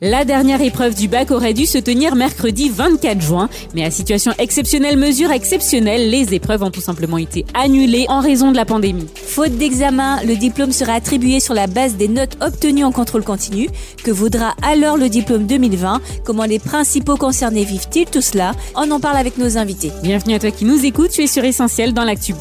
[0.00, 4.32] La dernière épreuve du bac aurait dû se tenir mercredi 24 juin, mais à situation
[4.38, 9.08] exceptionnelle, mesure exceptionnelle, les épreuves ont tout simplement été annulées en raison de la pandémie.
[9.16, 13.70] Faute d'examen, le diplôme sera attribué sur la base des notes obtenues en contrôle continu.
[14.04, 18.52] Que vaudra alors le diplôme 2020 Comment les principaux concernés vivent-ils tout cela?
[18.76, 19.90] On en parle avec nos invités.
[20.04, 22.34] Bienvenue à toi qui nous écoutes, tu es sur Essentiel dans l'actu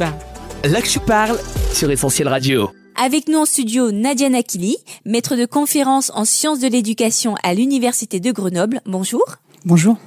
[0.84, 1.40] tu parles
[1.74, 2.70] sur Essentiel Radio.
[3.00, 4.76] Avec nous en studio Nadia Nakili,
[5.06, 8.82] maître de conférence en sciences de l'éducation à l'Université de Grenoble.
[8.88, 9.24] Bonjour.
[9.66, 9.98] Bonjour.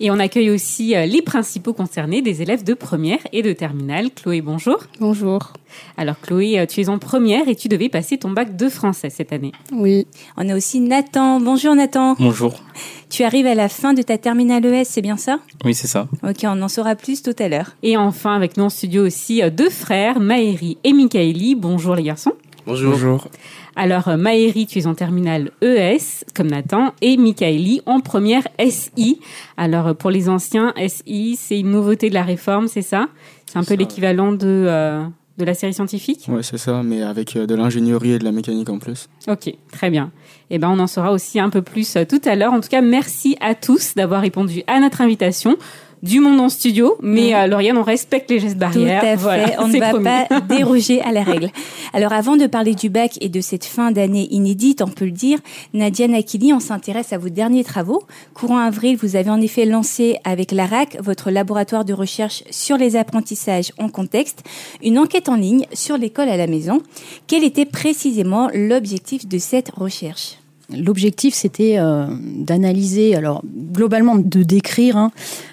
[0.00, 4.10] Et on accueille aussi euh, les principaux concernés, des élèves de première et de terminale.
[4.14, 4.78] Chloé, bonjour.
[5.00, 5.54] Bonjour.
[5.96, 9.10] Alors Chloé, euh, tu es en première et tu devais passer ton bac de français
[9.10, 9.52] cette année.
[9.72, 10.06] Oui.
[10.36, 11.40] On a aussi Nathan.
[11.40, 12.14] Bonjour Nathan.
[12.18, 12.62] Bonjour.
[13.10, 15.40] Tu arrives à la fin de ta terminale ES, c'est bien ça?
[15.64, 16.06] Oui, c'est ça.
[16.22, 17.74] Ok, on en saura plus tout à l'heure.
[17.82, 21.54] Et enfin, avec nous en studio aussi euh, deux frères, Maëri et Mikaeli.
[21.54, 22.34] Bonjour les garçons.
[22.68, 23.28] Bonjour.
[23.76, 29.20] Alors, euh, Maëri, tu es en terminale ES, comme Nathan, et Mikaeli en première SI.
[29.56, 33.08] Alors, euh, pour les anciens, SI, c'est une nouveauté de la réforme, c'est ça?
[33.46, 35.02] C'est un peu l'équivalent de, euh,
[35.38, 36.26] de la série scientifique?
[36.28, 39.08] Ouais, c'est ça, mais avec euh, de l'ingénierie et de la mécanique en plus.
[39.28, 40.10] Ok, très bien.
[40.50, 42.52] Eh ben, on en saura aussi un peu plus euh, tout à l'heure.
[42.52, 45.56] En tout cas, merci à tous d'avoir répondu à notre invitation.
[46.02, 47.34] Du monde en studio, mais Mhm.
[47.34, 49.00] euh, Lauriane, on respecte les gestes barrières.
[49.00, 50.04] Tout à fait, Voilà, on ne va promis.
[50.04, 51.50] pas déroger à la règle.
[51.92, 55.10] Alors avant de parler du bac et de cette fin d'année inédite, on peut le
[55.10, 55.38] dire,
[55.74, 58.02] Nadia Nakili, on s'intéresse à vos derniers travaux.
[58.34, 62.94] Courant avril, vous avez en effet lancé avec l'ARAC, votre laboratoire de recherche sur les
[62.96, 64.44] apprentissages en contexte,
[64.82, 66.80] une enquête en ligne sur l'école à la maison.
[67.26, 70.36] Quel était précisément l'objectif de cette recherche?
[70.76, 75.10] L'objectif, c'était euh, d'analyser, alors globalement de décrire, hein,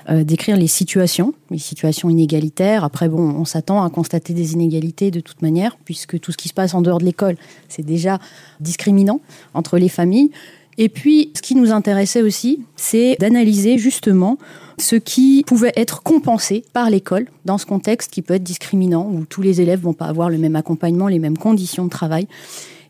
[0.09, 2.83] euh, décrire les situations, les situations inégalitaires.
[2.83, 6.49] Après, bon, on s'attend à constater des inégalités de toute manière, puisque tout ce qui
[6.49, 7.38] se passe en dehors de l'école,
[7.69, 8.19] c'est déjà
[8.59, 9.21] discriminant
[9.53, 10.31] entre les familles.
[10.77, 14.37] Et puis, ce qui nous intéressait aussi, c'est d'analyser justement
[14.77, 19.23] ce qui pouvait être compensé par l'école dans ce contexte qui peut être discriminant, où
[19.23, 22.27] tous les élèves vont pas avoir le même accompagnement, les mêmes conditions de travail.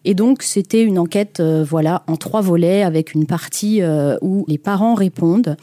[0.06, 4.46] Et donc, c'était une enquête euh, voilà, en trois volets, avec une partie euh, où
[4.48, 5.58] les parents répondent.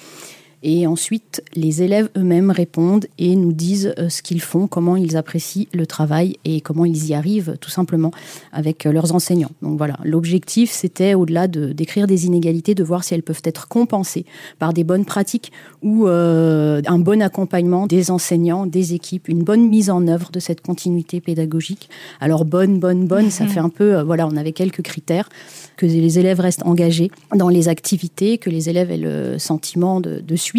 [0.62, 5.16] Et ensuite, les élèves eux-mêmes répondent et nous disent euh, ce qu'ils font, comment ils
[5.16, 8.12] apprécient le travail et comment ils y arrivent, tout simplement,
[8.52, 9.50] avec euh, leurs enseignants.
[9.60, 13.66] Donc voilà, l'objectif, c'était, au-delà de d'écrire des inégalités, de voir si elles peuvent être
[13.66, 14.24] compensées
[14.58, 15.50] par des bonnes pratiques
[15.82, 20.38] ou euh, un bon accompagnement des enseignants, des équipes, une bonne mise en œuvre de
[20.38, 21.88] cette continuité pédagogique.
[22.20, 25.28] Alors bonne, bonne, bonne, ça fait un peu, euh, voilà, on avait quelques critères,
[25.76, 30.20] que les élèves restent engagés dans les activités, que les élèves aient le sentiment de,
[30.20, 30.51] de suivre.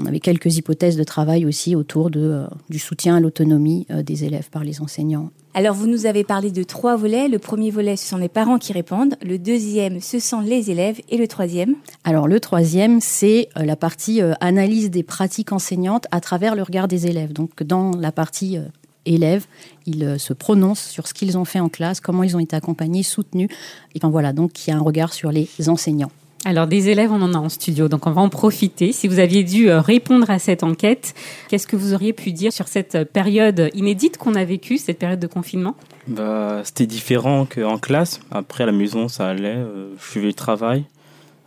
[0.00, 4.02] On avait quelques hypothèses de travail aussi autour de, euh, du soutien à l'autonomie euh,
[4.02, 5.30] des élèves par les enseignants.
[5.54, 7.28] Alors, vous nous avez parlé de trois volets.
[7.28, 9.14] Le premier volet, ce sont les parents qui répondent.
[9.22, 11.00] Le deuxième, ce sont les élèves.
[11.10, 16.20] Et le troisième Alors le troisième, c'est euh, la partie analyse des pratiques enseignantes à
[16.20, 17.32] travers le regard des élèves.
[17.32, 18.58] Donc dans la partie
[19.06, 19.46] élèves,
[19.86, 23.02] ils se prononcent sur ce qu'ils ont fait en classe, comment ils ont été accompagnés,
[23.02, 23.48] soutenus.
[23.94, 26.10] Et enfin voilà, donc il y a un regard sur les enseignants.
[26.46, 28.92] Alors des élèves, on en a en studio, donc on va en profiter.
[28.92, 31.14] Si vous aviez dû euh, répondre à cette enquête,
[31.48, 34.98] qu'est-ce que vous auriez pu dire sur cette euh, période inédite qu'on a vécue, cette
[34.98, 35.74] période de confinement?
[36.06, 38.20] Bah, c'était différent qu'en classe.
[38.30, 39.56] Après, à la maison, ça allait.
[39.56, 40.84] euh, je suivais le travail.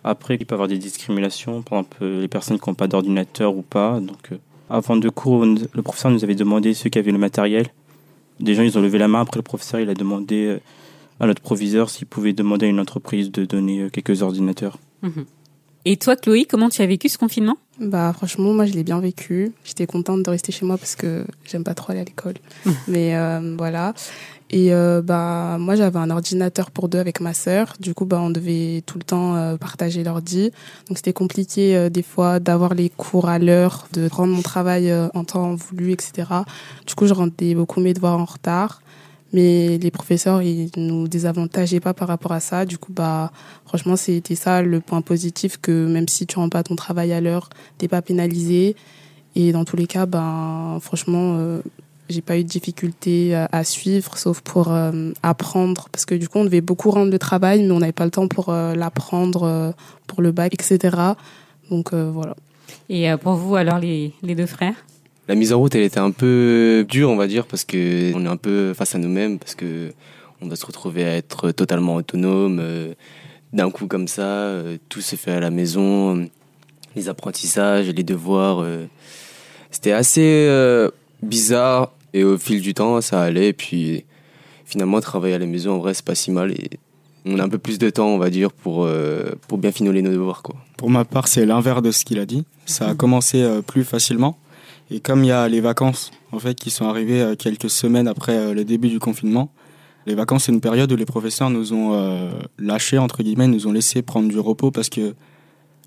[0.03, 3.55] Après, il peut y avoir des discriminations, par exemple, les personnes qui n'ont pas d'ordinateur
[3.55, 3.99] ou pas.
[3.99, 4.31] Donc,
[4.67, 7.67] avant de cours, le professeur nous avait demandé ceux qui avaient le matériel.
[8.39, 9.21] Des gens, ils ont levé la main.
[9.21, 10.57] Après, le professeur, il a demandé
[11.19, 14.77] à notre proviseur s'il pouvait demander à une entreprise de donner quelques ordinateurs.
[15.89, 17.57] Et toi, Chloé, comment tu as vécu ce confinement?
[17.79, 19.53] Bah franchement, moi je l'ai bien vécu.
[19.63, 22.33] J'étais contente de rester chez moi parce que j'aime pas trop aller à l'école.
[22.89, 23.93] Mais euh, voilà.
[24.49, 27.75] Et euh, bah moi j'avais un ordinateur pour deux avec ma sœur.
[27.79, 30.51] Du coup bah on devait tout le temps euh, partager l'ordi.
[30.89, 35.23] Donc c'était compliqué des fois d'avoir les cours à l'heure, de rendre mon travail en
[35.23, 36.29] temps voulu, etc.
[36.85, 38.81] Du coup je rendais beaucoup mes devoirs en retard.
[39.33, 42.65] Mais les professeurs, ils nous désavantageaient pas par rapport à ça.
[42.65, 43.31] Du coup, bah,
[43.65, 47.19] franchement, c'était ça le point positif que même si tu rends pas ton travail à
[47.19, 48.75] l'heure, t'es pas pénalisé.
[49.35, 51.61] Et dans tous les cas, ben, franchement, euh,
[52.09, 56.39] j'ai pas eu de difficulté à, suivre, sauf pour euh, apprendre, parce que du coup,
[56.39, 59.73] on devait beaucoup rendre le travail, mais on n'avait pas le temps pour euh, l'apprendre,
[60.07, 60.95] pour le bac, etc.
[61.69, 62.35] Donc voilà.
[62.89, 64.75] Et pour vous, alors, les, les deux frères?
[65.27, 68.23] La mise en route, elle était un peu dure, on va dire, parce que on
[68.25, 69.91] est un peu face à nous-mêmes, parce que
[70.41, 72.59] on doit se retrouver à être totalement autonome.
[72.61, 72.93] euh,
[73.53, 76.29] D'un coup, comme ça, euh, tout se fait à la maison,
[76.95, 78.59] les apprentissages, les devoirs.
[78.61, 78.85] euh,
[79.69, 80.49] c'était assez
[81.21, 83.49] bizarre et au fil du temps, ça allait.
[83.49, 84.05] Et puis
[84.65, 86.53] finalement, travailler à la maison, en vrai, c'est pas si mal.
[87.25, 88.87] On a un peu plus de temps, on va dire, pour,
[89.49, 90.41] pour bien finoler nos devoirs.
[90.41, 90.55] Quoi.
[90.77, 92.45] Pour ma part, c'est l'inverse de ce qu'il a dit.
[92.65, 94.37] Ça a commencé plus facilement.
[94.89, 98.07] Et comme il y a les vacances, en fait, qui sont arrivées euh, quelques semaines
[98.07, 99.51] après euh, le début du confinement,
[100.05, 103.67] les vacances, c'est une période où les professeurs nous ont euh, lâchés, entre guillemets, nous
[103.67, 105.13] ont laissé prendre du repos parce que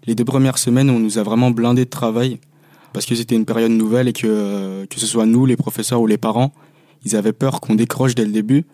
[0.06, 2.38] les deux premières semaines, on nous a vraiment blindé de travail
[2.92, 6.06] parce que c'était une période nouvelle et que, que ce soit nous, les professeurs ou
[6.06, 6.52] les parents,
[7.04, 8.66] ils avaient peur qu'on décroche dès le début.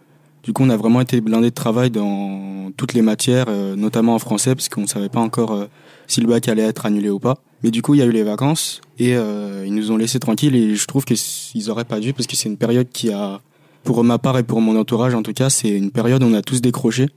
[0.43, 3.47] Du coup, on a vraiment été blindé de travail dans toutes les matières,
[3.77, 5.67] notamment en français, parce qu'on ne savait pas encore
[6.07, 7.43] si le bac allait être annulé ou pas.
[7.63, 10.19] Mais du coup, il y a eu les vacances et euh, ils nous ont laissé
[10.19, 13.41] tranquilles et je trouve qu'ils auraient pas dû parce que c'est une période qui a,
[13.83, 16.35] pour ma part et pour mon entourage en tout cas, c'est une période où on
[16.35, 17.09] a tous décroché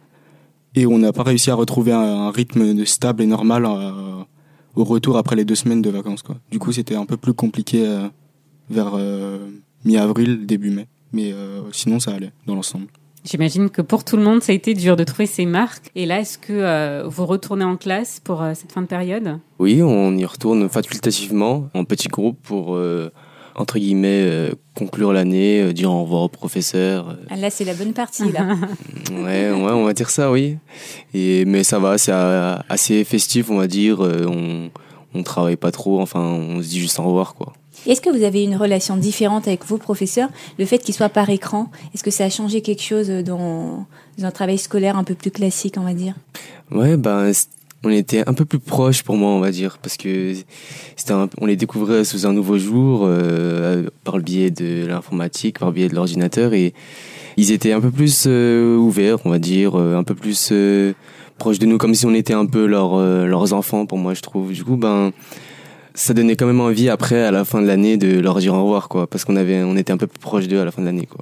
[0.75, 4.23] et on n'a pas réussi à retrouver un, rythme stable et normal euh,
[4.75, 6.21] au retour après les deux semaines de vacances.
[6.21, 6.37] Quoi.
[6.51, 8.07] Du coup, c'était un peu plus compliqué euh,
[8.69, 8.93] vers
[9.83, 10.87] mi-avril, début mai.
[11.11, 11.33] Mais
[11.71, 12.85] sinon, ça allait dans l'ensemble.
[13.25, 15.89] J'imagine que pour tout le monde, ça a été dur de trouver ses marques.
[15.95, 19.39] Et là, est-ce que euh, vous retournez en classe pour euh, cette fin de période?
[19.59, 23.11] Oui, on y retourne facultativement en petit groupe pour, euh,
[23.55, 27.17] entre guillemets, euh, conclure l'année, euh, dire au revoir au professeur.
[27.29, 28.55] Ah, Là, c'est la bonne partie, là.
[29.11, 30.57] Ouais, ouais, on va dire ça, oui.
[31.13, 34.03] Et, mais ça va, c'est assez festif, on va dire.
[34.03, 34.69] Euh, On,
[35.13, 37.53] on travaille pas trop, enfin, on se dit juste au revoir, quoi.
[37.85, 40.29] Est-ce que vous avez une relation différente avec vos professeurs?
[40.57, 43.85] Le fait qu'ils soient par écran, est-ce que ça a changé quelque chose dans,
[44.17, 46.13] dans un travail scolaire un peu plus classique, on va dire?
[46.71, 47.31] Ouais, ben,
[47.83, 50.33] on était un peu plus proches pour moi, on va dire, parce que
[50.97, 55.69] c'était on les découvrait sous un nouveau jour, euh, par le biais de l'informatique, par
[55.69, 56.73] le biais de l'ordinateur, et
[57.37, 60.93] ils étaient un peu plus euh, ouverts, on va dire, euh, un peu plus euh,
[61.39, 64.13] proches de nous, comme si on était un peu leur, euh, leurs enfants, pour moi,
[64.13, 64.51] je trouve.
[64.51, 65.11] Du coup, ben,
[65.95, 68.61] ça donnait quand même envie après, à la fin de l'année, de leur dire au
[68.61, 70.83] revoir, quoi, parce qu'on avait, on était un peu plus proches d'eux à la fin
[70.83, 71.19] de l'année, quoi.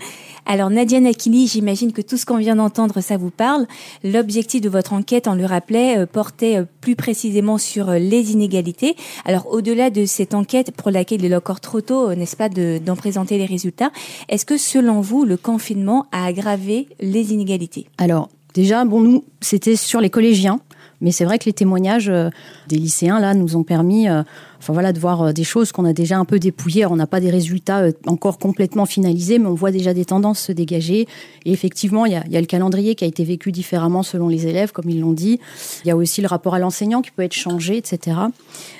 [0.50, 3.66] Alors Nadia Nakili, j'imagine que tout ce qu'on vient d'entendre, ça vous parle.
[4.02, 8.96] L'objectif de votre enquête, on le rappelait, euh, portait euh, plus précisément sur les inégalités.
[9.26, 12.78] Alors au-delà de cette enquête pour laquelle il est encore trop tôt, n'est-ce pas, de-
[12.78, 13.92] d'en présenter les résultats,
[14.30, 17.88] est-ce que selon vous, le confinement a aggravé les inégalités?
[17.98, 20.60] Alors, déjà, bon, nous, c'était sur les collégiens.
[21.00, 22.30] Mais c'est vrai que les témoignages euh,
[22.68, 24.24] des lycéens, là, nous ont permis euh,
[24.60, 26.86] enfin, voilà, de voir euh, des choses qu'on a déjà un peu dépouillées.
[26.86, 30.40] On n'a pas des résultats euh, encore complètement finalisés, mais on voit déjà des tendances
[30.40, 31.08] se dégager.
[31.46, 34.04] Et effectivement, il y a, il y a le calendrier qui a été vécu différemment
[34.04, 35.40] selon les élèves, comme ils l'ont dit.
[35.86, 38.18] Il y a aussi le rapport à l'enseignant qui peut être changé, etc.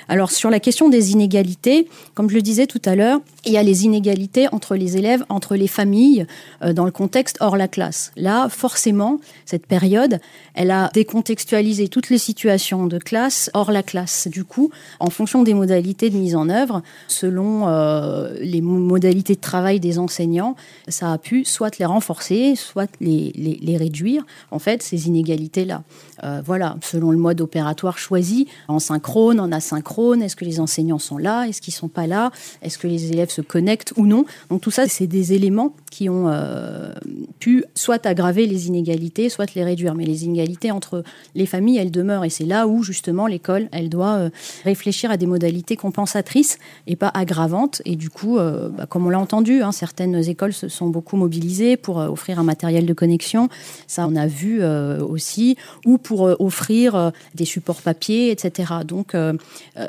[0.08, 3.58] Alors, sur la question des inégalités, comme je le disais tout à l'heure, il y
[3.58, 6.26] a les inégalités entre les élèves, entre les familles,
[6.62, 8.12] euh, dans le contexte hors la classe.
[8.16, 10.20] Là, forcément, cette période,
[10.54, 14.28] elle a décontextualisé toutes les situations de classe hors la classe.
[14.28, 15.67] Du coup, en fonction des modalités
[16.10, 20.56] de mise en œuvre, selon euh, les mo- modalités de travail des enseignants,
[20.88, 25.82] ça a pu soit les renforcer, soit les, les, les réduire, en fait, ces inégalités-là.
[26.24, 30.98] Euh, voilà, selon le mode opératoire choisi, en synchrone, en asynchrone, est-ce que les enseignants
[30.98, 32.30] sont là, est-ce qu'ils sont pas là,
[32.62, 34.24] est-ce que les élèves se connectent ou non.
[34.50, 36.92] Donc tout ça, c'est des éléments qui ont euh,
[37.38, 39.94] pu soit aggraver les inégalités, soit les réduire.
[39.94, 41.02] Mais les inégalités entre
[41.34, 42.24] les familles, elles demeurent.
[42.24, 44.30] Et c'est là où, justement, l'école, elle doit euh,
[44.64, 47.80] réfléchir à des modalités compensatrices et pas aggravantes.
[47.84, 51.76] Et du coup, bah, comme on l'a entendu, hein, certaines écoles se sont beaucoup mobilisées
[51.76, 53.48] pour offrir un matériel de connexion.
[53.86, 55.56] Ça, on a vu aussi.
[55.86, 58.72] Ou pour euh, offrir euh, des supports papier, etc.
[58.86, 59.34] Donc, euh,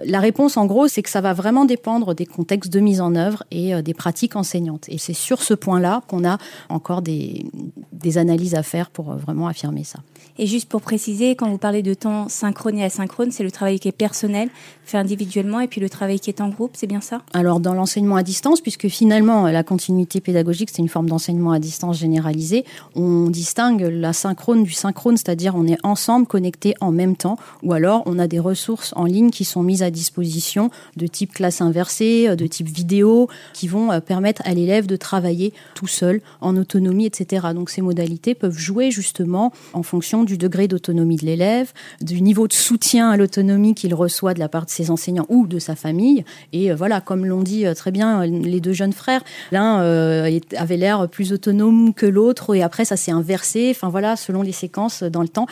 [0.04, 3.16] la réponse, en gros, c'est que ça va vraiment dépendre des contextes de mise en
[3.16, 4.90] œuvre et des pratiques enseignantes.
[4.90, 7.46] Et c'est sur ce point-là qu'on a encore des,
[7.94, 10.00] des analyses à faire pour vraiment affirmer ça.
[10.38, 13.80] Et juste pour préciser, quand vous parlez de temps synchrone et asynchrone, c'est le travail
[13.80, 14.50] qui est personnel,
[14.84, 17.22] fait individuellement, et puis le travail qui est en groupe, c'est bien ça?
[17.34, 21.60] Alors dans l'enseignement à distance, puisque finalement la continuité pédagogique c'est une forme d'enseignement à
[21.60, 27.16] distance généralisée, on distingue la synchrone du synchrone, c'est-à-dire on est ensemble connectés en même
[27.16, 31.08] temps, ou alors on a des ressources en ligne qui sont mises à disposition de
[31.08, 35.88] type classe inversée, de type vidéo, qui vont euh, permettre à l'élève de travailler tout
[35.88, 37.48] seul, en autonomie, etc.
[37.54, 42.48] Donc ces modalités peuvent jouer justement en fonction du degré d'autonomie de l'élève, du niveau
[42.48, 45.76] de soutien à l'autonomie qu'il reçoit de la part de ses enseignants ou de sa
[45.76, 46.26] famille.
[46.54, 49.82] Et euh, voilà, comme l'ont dit euh, très bien euh, les deux jeunes frères, l'un
[49.82, 53.72] euh, avait l'air plus autonome que l'autre et après ça s'est inversé.
[53.72, 55.48] Enfin voilà, selon les séquences euh, dans le temps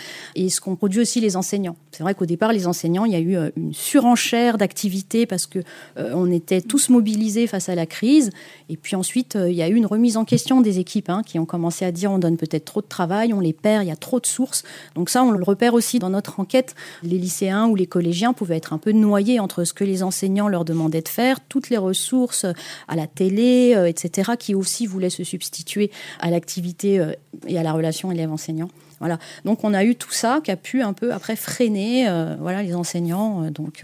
[0.50, 1.76] ce qu'ont produit aussi les enseignants.
[1.92, 5.46] C'est vrai qu'au départ, les enseignants, il y a eu euh, une surenchère d'activités parce
[5.46, 5.60] que
[5.98, 8.30] euh, on était tous mobilisés face à la crise.
[8.70, 11.24] Et puis ensuite, euh, il y a eu une remise en question des équipes hein,
[11.26, 13.88] qui ont commencé à dire on donne peut-être trop de travail, on les perd, il
[13.88, 14.64] y a trop de sources.
[14.96, 16.76] Donc ça, on le repère aussi dans notre enquête.
[17.04, 20.48] Les lycéens ou les collégiens pouvaient être un peu noyés entre ce que les enseignants
[20.48, 22.46] leur demandaient de faire, toutes les ressources
[22.88, 27.04] à la télé, etc., qui aussi voulaient se substituer à l'activité
[27.48, 28.70] et à la relation élève-enseignant.
[29.00, 29.20] Voilà.
[29.46, 32.64] Donc on a eu tout ça qui a pu un peu après freiner euh, voilà,
[32.64, 33.50] les enseignants.
[33.52, 33.84] donc,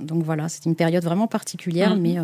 [0.00, 2.02] donc voilà, c'est une période vraiment particulière, Mhm.
[2.02, 2.16] mais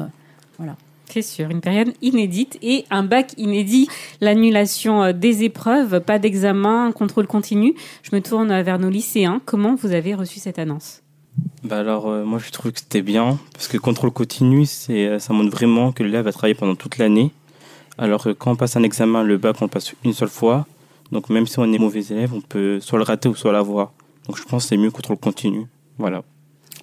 [0.58, 0.76] voilà.
[1.12, 3.88] C'est sûr, une période inédite et un bac inédit,
[4.20, 7.74] l'annulation euh, des épreuves, pas d'examen, contrôle continu.
[8.04, 9.40] Je me tourne vers nos lycéens.
[9.44, 11.02] Comment vous avez reçu cette annonce?
[11.64, 15.18] Bah alors, euh, moi, je trouve que c'était bien, parce que contrôle continu, c'est, euh,
[15.18, 17.32] ça montre vraiment que l'élève va travailler pendant toute l'année.
[17.98, 20.64] Alors que quand on passe un examen, le bac, on le passe une seule fois.
[21.12, 23.92] Donc même si on est mauvais élève, on peut soit le rater ou soit l'avoir.
[24.26, 25.66] Donc je pense que c'est mieux contrôle continu.
[25.98, 26.22] Voilà.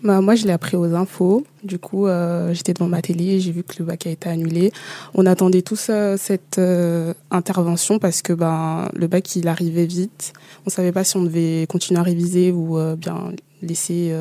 [0.04, 1.44] Bah, moi, je l'ai appris aux infos.
[1.64, 4.30] Du coup, euh, j'étais devant ma télé et j'ai vu que le bac a été
[4.30, 4.72] annulé.
[5.16, 10.34] On attendait tous euh, cette euh, intervention parce que ben, le bac, il arrivait vite.
[10.66, 13.32] On savait pas si on devait continuer à réviser ou bien
[13.62, 14.14] laisser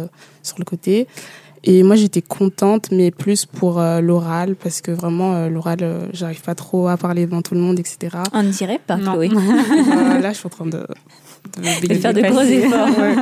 [0.43, 1.09] sur le côté.
[1.69, 6.07] Et moi, j'étais contente, mais plus pour euh, l'oral parce que vraiment, euh, l'oral, euh,
[6.13, 8.19] j'arrive pas trop à parler devant tout le monde, etc.
[8.33, 9.13] On ne dirait pas, Non.
[9.15, 9.31] Chloé.
[9.37, 10.87] Euh, là, je suis en train de,
[11.59, 12.89] De faire de gros efforts.
[12.99, 13.17] Ouais.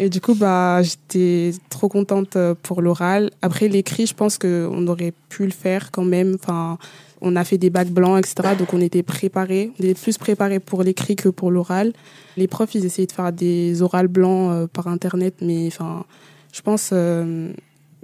[0.00, 3.30] Et du coup, bah, j'étais trop contente pour l'oral.
[3.42, 6.36] Après, l'écrit, je pense qu'on aurait pu le faire quand même.
[6.42, 6.78] Enfin,
[7.20, 8.54] on a fait des bacs blancs, etc.
[8.58, 9.72] Donc, on était préparés.
[9.78, 11.92] On était plus préparés pour l'écrit que pour l'oral.
[12.36, 15.36] Les profs, ils essayaient de faire des orales blancs euh, par Internet.
[15.40, 16.04] Mais enfin,
[16.52, 17.52] je pense euh,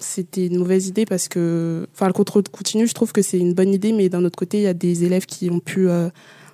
[0.01, 1.87] c'était une mauvaise idée parce que...
[1.95, 3.93] Enfin, le contrôle continu, je trouve que c'est une bonne idée.
[3.93, 5.89] Mais d'un autre côté, il y a des élèves qui ont pu...
[5.89, 6.11] euh,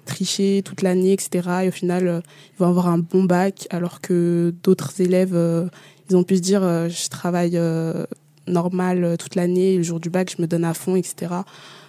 [0.06, 1.64] tricher toute l'année, etc.
[1.64, 2.20] Et au final, euh,
[2.54, 5.66] ils vont avoir un bon bac, alors que d'autres élèves, euh,
[6.08, 8.06] ils ont pu se dire, euh, je travaille euh,
[8.46, 11.34] normal toute l'année, et le jour du bac, je me donne à fond, etc.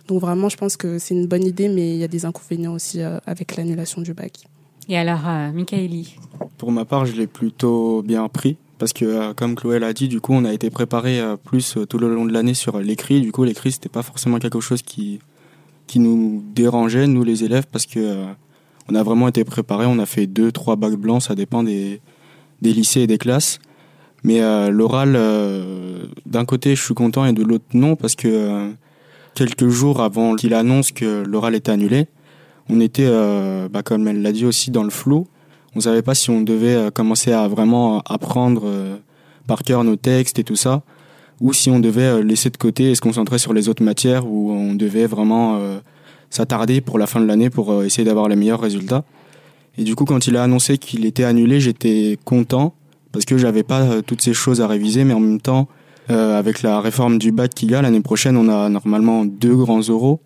[0.08, 2.74] Donc vraiment, je pense que c'est une bonne idée, mais il y a des inconvénients
[2.74, 4.40] aussi euh, avec l'annulation du bac.
[4.90, 6.16] Et alors, euh, Michaeli?
[6.58, 8.58] Pour ma part, je l'ai plutôt bien pris.
[8.80, 11.78] Parce que, euh, comme Chloé l'a dit, du coup, on a été préparé euh, plus
[11.78, 13.22] euh, tout le long de l'année sur l'écrit.
[13.22, 15.20] Du coup, l'écrit, c'était pas forcément quelque chose qui,
[15.88, 18.26] qui nous dérangeait, nous les élèves, parce que
[18.90, 19.86] on a vraiment été préparés.
[19.88, 22.02] On a fait deux, trois bacs blancs, ça dépend des,
[22.62, 23.60] des lycées et des classes.
[24.24, 24.42] Mais
[24.72, 25.18] l'oral,
[26.26, 28.72] d'un côté, je suis content et de l'autre, non, parce que
[29.36, 32.08] quelques jours avant qu'il annonce que l'oral était annulé,
[32.68, 33.10] on était,
[33.70, 35.28] bah, comme elle l'a dit aussi, dans le flou.
[35.78, 38.96] On savait pas si on devait euh, commencer à vraiment apprendre euh,
[39.46, 40.82] par cœur nos textes et tout ça,
[41.40, 44.26] ou si on devait euh, laisser de côté et se concentrer sur les autres matières
[44.26, 45.78] où on devait vraiment euh,
[46.32, 49.04] s'attarder pour la fin de l'année pour euh, essayer d'avoir les meilleurs résultats.
[49.78, 52.74] Et du coup, quand il a annoncé qu'il était annulé, j'étais content
[53.12, 55.68] parce que j'avais pas euh, toutes ces choses à réviser, mais en même temps,
[56.10, 59.56] euh, avec la réforme du bac qu'il y a l'année prochaine, on a normalement deux
[59.56, 60.22] grands oraux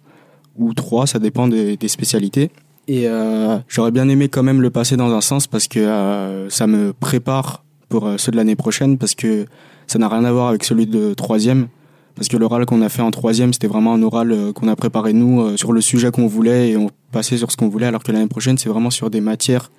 [0.58, 2.51] ou trois, ça dépend des spécialités.
[2.88, 6.50] Et euh, j'aurais bien aimé quand même le passer dans un sens parce que euh,
[6.50, 9.46] ça me prépare pour euh, ceux de l'année prochaine parce que
[9.88, 11.68] ça n'a rien à voir avec celui de troisième.
[12.16, 14.76] Parce que l'oral qu'on a fait en troisième, c'était vraiment un oral euh, qu'on a
[14.76, 17.88] préparé nous euh, sur le sujet qu'on voulait et on passait sur ce qu'on voulait.
[17.88, 19.72] Alors que l'année prochaine, c'est vraiment sur des matières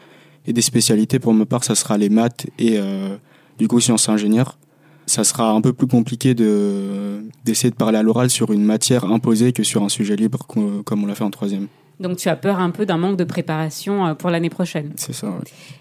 [0.47, 1.19] et des spécialités.
[1.19, 3.17] Pour ma part, ça sera les maths et euh,
[3.59, 4.59] du coup sciences ingénieurs.
[5.07, 9.05] Ça sera un peu plus compliqué de d'essayer de parler à l'oral sur une matière
[9.05, 11.67] imposée que sur un sujet libre comme on l'a fait en troisième.
[12.01, 14.93] Donc, tu as peur un peu d'un manque de préparation euh, pour l'année prochaine.
[14.97, 15.29] C'est ça.
[15.29, 15.35] ouais.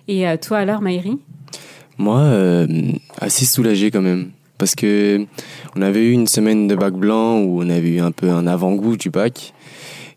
[0.07, 1.17] Et euh, toi alors, Maïri
[1.97, 2.67] Moi, euh,
[3.19, 4.31] assez soulagé quand même.
[4.57, 5.25] Parce que
[5.75, 8.45] on avait eu une semaine de bac blanc où on avait eu un peu un
[8.45, 9.53] avant-goût du bac.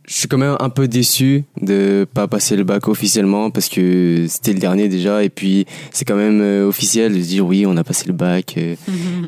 [0.06, 4.26] Je suis quand même un peu déçu de pas passer le bac officiellement parce que
[4.28, 7.74] c'était le dernier déjà et puis c'est quand même officiel de se dire oui on
[7.78, 8.74] a passé le bac, euh,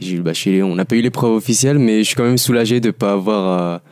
[0.03, 2.37] j'ai eu le bachelier, on n'a pas eu l'épreuve officielle mais je suis quand même
[2.37, 3.83] soulagé de pas avoir à,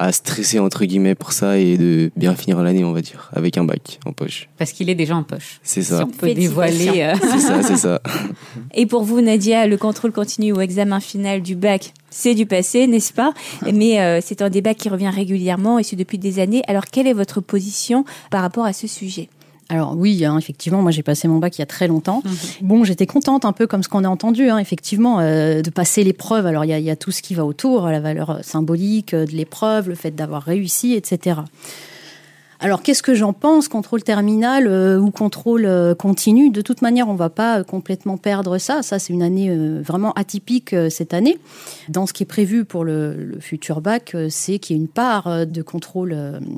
[0.00, 3.58] à stresser entre guillemets pour ça et de bien finir l'année on va dire avec
[3.58, 4.48] un bac en poche.
[4.56, 5.60] Parce qu'il est déjà en poche.
[5.62, 7.02] C'est Si ça, on peut dévoiler.
[7.02, 8.00] euh, c'est ça, c'est ça.
[8.74, 12.86] Et pour vous, Nadia, le contrôle continu ou examen final du bac, c'est du passé,
[12.86, 13.34] n'est-ce pas?
[13.72, 16.62] Mais euh, c'est un débat qui revient régulièrement et c'est depuis des années.
[16.66, 19.28] Alors, quelle est votre position par rapport à ce sujet?
[19.70, 22.22] Alors oui, hein, effectivement, moi j'ai passé mon bac il y a très longtemps.
[22.60, 26.02] Bon, j'étais contente, un peu comme ce qu'on a entendu, hein, effectivement, euh, de passer
[26.02, 26.44] l'épreuve.
[26.44, 29.30] Alors il y, y a tout ce qui va autour, la valeur symbolique euh, de
[29.30, 31.42] l'épreuve, le fait d'avoir réussi, etc.
[32.62, 33.68] Alors qu'est-ce que j'en pense?
[33.68, 36.50] Contrôle terminal euh, ou contrôle euh, continu?
[36.50, 38.82] De toute manière, on va pas euh, complètement perdre ça.
[38.82, 39.50] Ça, c'est une année
[39.80, 41.38] vraiment atypique cette année.
[41.88, 44.88] Dans ce qui est prévu pour le, le futur bac, c'est qu'il y ait une
[44.88, 46.16] part de contrôle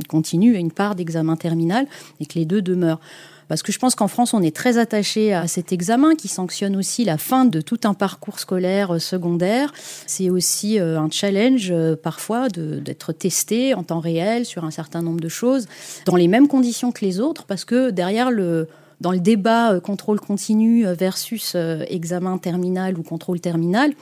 [0.09, 1.87] continu et une part d'examen terminal
[2.21, 3.01] et que les deux demeurent.
[3.49, 6.77] Parce que je pense qu'en France, on est très attaché à cet examen qui sanctionne
[6.77, 9.73] aussi la fin de tout un parcours scolaire euh, secondaire.
[10.07, 15.03] C'est aussi euh, un challenge euh, parfois d'être testé en temps réel sur un certain
[15.03, 15.67] nombre de choses,
[16.07, 18.69] dans les mêmes conditions que les autres, parce que derrière le,
[19.01, 21.57] dans le débat contrôle continu versus
[21.89, 23.93] examen terminal ou contrôle terminal,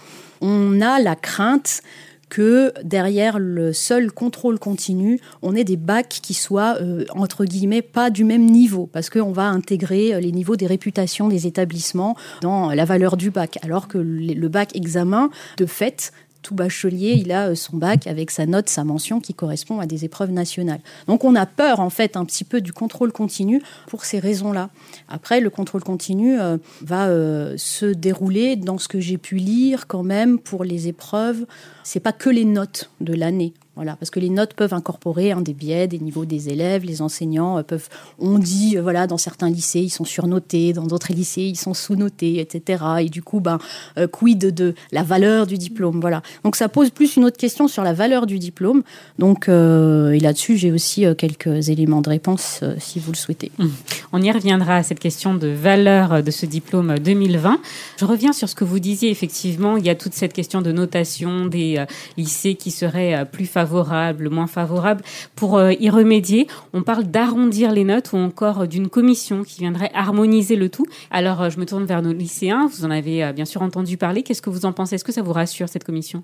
[0.40, 1.82] on a la crainte
[2.30, 7.82] que derrière le seul contrôle continu, on ait des bacs qui soient, euh, entre guillemets,
[7.82, 12.16] pas du même niveau, parce qu'on va intégrer euh, les niveaux des réputations des établissements
[12.40, 17.32] dans la valeur du bac, alors que le bac examen, de fait, tout bachelier, il
[17.32, 20.80] a euh, son bac avec sa note, sa mention qui correspond à des épreuves nationales.
[21.06, 24.70] Donc on a peur en fait un petit peu du contrôle continu pour ces raisons-là.
[25.08, 29.86] Après, le contrôle continu euh, va euh, se dérouler dans ce que j'ai pu lire
[29.86, 31.46] quand même pour les épreuves.
[31.84, 33.54] C'est pas que les notes de l'année.
[33.76, 36.84] Voilà, parce que les notes peuvent incorporer des biais, des niveaux des élèves.
[36.84, 40.86] Les enseignants euh, peuvent, on dit, euh, voilà, dans certains lycées, ils sont surnotés, dans
[40.86, 42.82] d'autres lycées, ils sont sous-notés, etc.
[43.02, 43.58] Et du coup, ben,
[43.96, 46.20] euh, quid de la valeur du diplôme, voilà.
[46.42, 48.82] Donc ça pose plus une autre question sur la valeur du diplôme.
[49.18, 53.52] Donc, et là-dessus, j'ai aussi quelques éléments de réponse si vous le souhaitez.
[53.58, 53.66] Mmh.
[54.12, 57.60] On y reviendra à cette question de valeur de ce diplôme 2020.
[57.98, 59.10] Je reviens sur ce que vous disiez.
[59.10, 61.84] Effectivement, il y a toute cette question de notation des
[62.16, 65.02] lycées qui seraient plus favorables favorable, moins favorable.
[65.36, 69.90] Pour euh, y remédier, on parle d'arrondir les notes ou encore d'une commission qui viendrait
[69.94, 70.86] harmoniser le tout.
[71.10, 72.68] Alors, euh, je me tourne vers nos lycéens.
[72.72, 74.22] Vous en avez euh, bien sûr entendu parler.
[74.22, 74.94] Qu'est-ce que vous en pensez?
[74.94, 76.22] Est-ce que ça vous rassure cette commission?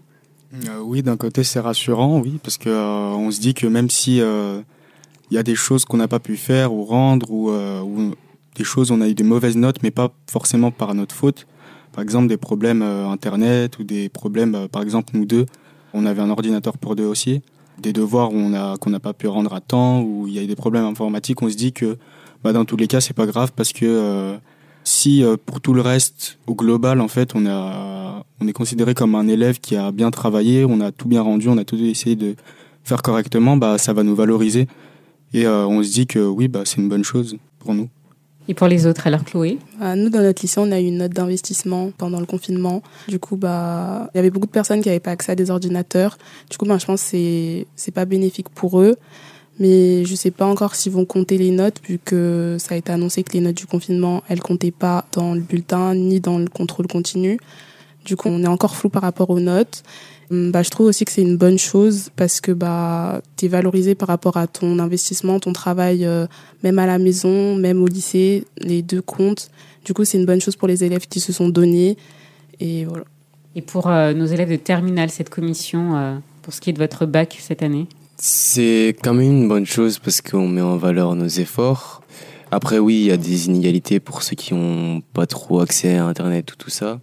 [0.81, 5.35] Oui, d'un côté c'est rassurant, oui, parce que on se dit que même si il
[5.35, 8.15] y a des choses qu'on n'a pas pu faire ou rendre ou,
[8.55, 11.49] des choses on a eu des mauvaises notes, mais pas forcément par notre faute.
[11.93, 15.47] Par exemple, des problèmes internet ou des problèmes, par exemple nous deux,
[15.95, 17.43] on avait un ordinateur pour deux aussi.
[17.79, 20.57] Des devoirs qu'on n'a pas pu rendre à temps, ou il y a eu des
[20.57, 21.43] problèmes informatiques.
[21.43, 21.99] On se dit que
[22.43, 24.37] bah, dans tous les cas, c'est pas grave parce que euh,
[24.85, 29.15] si euh, pour tout le reste, au global, en fait, on, on est considéré comme
[29.15, 32.17] un élève qui a bien travaillé, on a tout bien rendu, on a tout essayé
[32.17, 32.35] de
[32.85, 34.69] faire correctement, bah, ça va nous valoriser.
[35.35, 37.89] Et euh, on se dit que oui, bah, c'est une bonne chose pour nous.
[38.49, 39.59] Et pour les autres, alors Chloé?
[39.81, 42.83] Bah, Nous, dans notre lycée, on a eu une note d'investissement pendant le confinement.
[43.09, 45.51] Du coup, bah, il y avait beaucoup de personnes qui n'avaient pas accès à des
[45.51, 46.17] ordinateurs.
[46.51, 48.97] Du coup, bah, je pense que c'est c'est pas bénéfique pour eux.
[49.59, 52.79] Mais je ne sais pas encore s'ils vont compter les notes, vu que ça a
[52.79, 56.39] été annoncé que les notes du confinement, elles comptaient pas dans le bulletin ni dans
[56.39, 57.39] le contrôle continu.
[58.05, 59.83] Du coup, on est encore flou par rapport aux notes.
[60.31, 63.49] Hum, bah, je trouve aussi que c'est une bonne chose parce que bah, tu es
[63.49, 66.27] valorisé par rapport à ton investissement, ton travail, euh,
[66.65, 69.51] même à la maison, même au lycée, les deux comptent.
[69.85, 71.97] Du coup, c'est une bonne chose pour les élèves qui se sont donnés.
[72.59, 73.05] Et voilà.
[73.55, 76.79] Et pour euh, nos élèves de terminale, cette commission, euh, pour ce qui est de
[76.79, 77.87] votre bac cette année?
[78.19, 82.03] C'est quand même une bonne chose parce qu'on met en valeur nos efforts.
[82.51, 86.07] Après, oui, il y a des inégalités pour ceux qui n'ont pas trop accès à
[86.07, 87.01] Internet ou tout ça.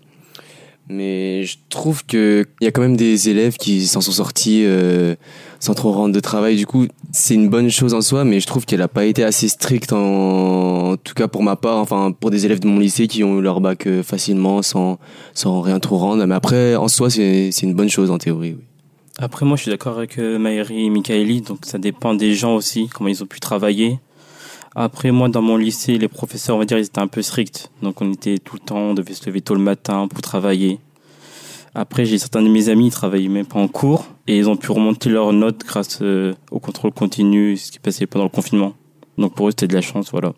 [0.89, 5.15] Mais je trouve qu'il y a quand même des élèves qui s'en sont sortis euh,
[5.59, 6.57] sans trop rendre de travail.
[6.57, 9.23] Du coup, c'est une bonne chose en soi, mais je trouve qu'elle n'a pas été
[9.23, 10.91] assez stricte, en...
[10.91, 13.39] en, tout cas pour ma part, enfin pour des élèves de mon lycée qui ont
[13.39, 14.99] eu leur bac euh, facilement, sans,
[15.33, 16.25] sans rien trop rendre.
[16.25, 18.55] Mais après, en soi, c'est une bonne chose en théorie.
[18.57, 18.63] Oui.
[19.19, 22.55] Après, moi, je suis d'accord avec euh, Maëri et Michaeli, donc ça dépend des gens
[22.55, 23.99] aussi, comment ils ont pu travailler.
[24.75, 27.69] Après, moi, dans mon lycée, les professeurs, on va dire, ils étaient un peu stricts.
[27.83, 30.79] Donc, on était tout le temps, on devait se lever tôt le matin pour travailler.
[31.75, 34.07] Après, j'ai certains de mes amis, ils travaillaient même pas en cours.
[34.27, 38.07] Et ils ont pu remonter leurs notes grâce euh, au contrôle continu, ce qui passait
[38.07, 38.73] pendant le confinement.
[39.17, 40.33] Donc, pour eux, c'était de la chance, voilà.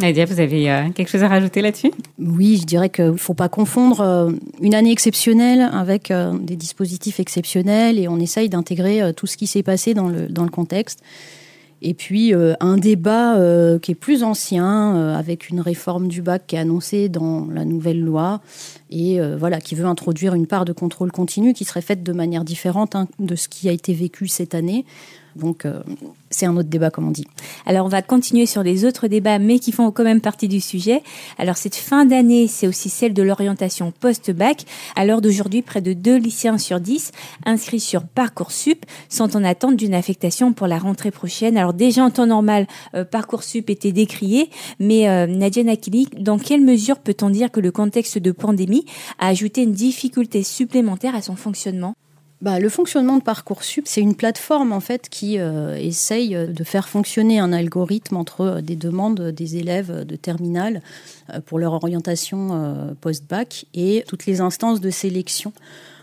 [0.00, 1.90] Nadia, vous avez euh, quelque chose à rajouter là-dessus?
[2.18, 4.30] Oui, je dirais qu'il ne faut pas confondre euh,
[4.62, 9.62] une année exceptionnelle avec des dispositifs exceptionnels et on essaye d'intégrer tout ce qui s'est
[9.62, 11.02] passé dans le, dans le contexte.
[11.86, 16.22] Et puis euh, un débat euh, qui est plus ancien, euh, avec une réforme du
[16.22, 18.40] bac qui est annoncée dans la nouvelle loi,
[18.90, 22.44] et voilà, qui veut introduire une part de contrôle continu qui serait faite de manière
[22.44, 24.84] différente hein, de ce qui a été vécu cette année.
[25.34, 25.66] Donc
[26.34, 27.26] c'est un autre débat, comme on dit.
[27.66, 30.60] Alors on va continuer sur les autres débats, mais qui font quand même partie du
[30.60, 31.02] sujet.
[31.38, 34.64] Alors cette fin d'année, c'est aussi celle de l'orientation post-bac.
[34.96, 37.12] À l'heure d'aujourd'hui, près de 2 lycéens sur 10
[37.46, 41.56] inscrits sur Parcoursup sont en attente d'une affectation pour la rentrée prochaine.
[41.56, 46.62] Alors déjà en temps normal, euh, Parcoursup était décrié, mais euh, Nadia Nakili, dans quelle
[46.62, 48.84] mesure peut-on dire que le contexte de pandémie
[49.18, 51.94] a ajouté une difficulté supplémentaire à son fonctionnement?
[52.44, 56.90] Bah, le fonctionnement de Parcoursup, c'est une plateforme en fait qui euh, essaye de faire
[56.90, 60.82] fonctionner un algorithme entre euh, des demandes des élèves de terminale
[61.32, 65.54] euh, pour leur orientation post-bac et toutes les instances de sélection,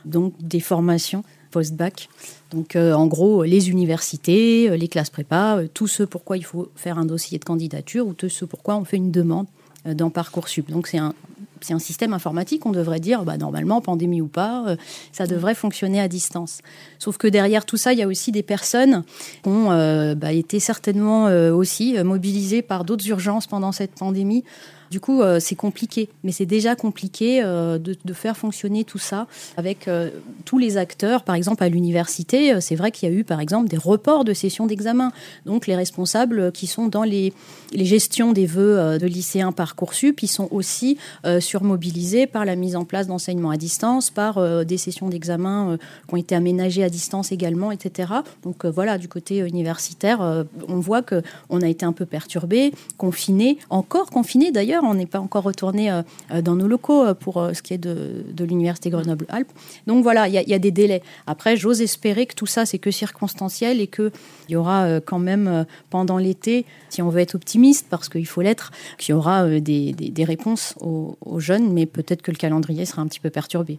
[0.05, 2.09] donc des formations post-bac.
[2.49, 7.05] Donc en gros, les universités, les classes prépa, tout ce pourquoi il faut faire un
[7.05, 9.45] dossier de candidature ou tout ce pourquoi on fait une demande
[9.85, 10.71] dans Parcoursup.
[10.71, 11.13] Donc c'est un
[11.61, 14.75] c'est un système informatique, on devrait dire, bah, normalement, pandémie ou pas, euh,
[15.11, 16.59] ça devrait fonctionner à distance.
[16.99, 19.03] Sauf que derrière tout ça, il y a aussi des personnes
[19.43, 24.43] qui ont euh, bah, été certainement euh, aussi mobilisées par d'autres urgences pendant cette pandémie
[24.91, 29.25] du coup, euh, c'est compliqué, mais c'est déjà compliqué euh, de, faire fonctionner tout ça
[29.55, 30.09] avec euh,
[30.43, 31.23] tous les acteurs.
[31.23, 34.33] Par exemple, à l'université, c'est vrai qu'il y a eu, par exemple, des reports de
[34.33, 35.13] sessions d'examen.
[35.45, 37.31] Donc, les responsables qui sont dans les,
[37.73, 40.97] gestions des vœux de lycéens Parcoursup, ils sont aussi
[41.39, 45.77] surmobilisés par la mise en place d'enseignement à distance, par des sessions d'examen
[46.07, 48.11] qui ont été aménagées à distance également, etc.
[48.43, 53.57] Donc, voilà, du côté universitaire, on voit que on a été un peu perturbé, confiné,
[53.69, 57.47] encore confiné d'ailleurs on n'est pas encore retourné euh, euh, dans nos locaux euh, pour
[57.53, 59.51] ce qui est de, l'Université Grenoble-Alpes.
[59.87, 61.03] Donc voilà, il y, a des délais.
[61.27, 64.11] Après, j'ose espérer que tout ça, c'est que circonstanciel et qu'il
[64.49, 68.71] y aura quand même pendant l'été, si on veut être optimiste, parce qu'il faut l'être,
[68.97, 73.19] qu'il y aura des, réponses aux, jeunes, mais peut-être que le calendrier sera un petit
[73.19, 73.77] peu perturbé.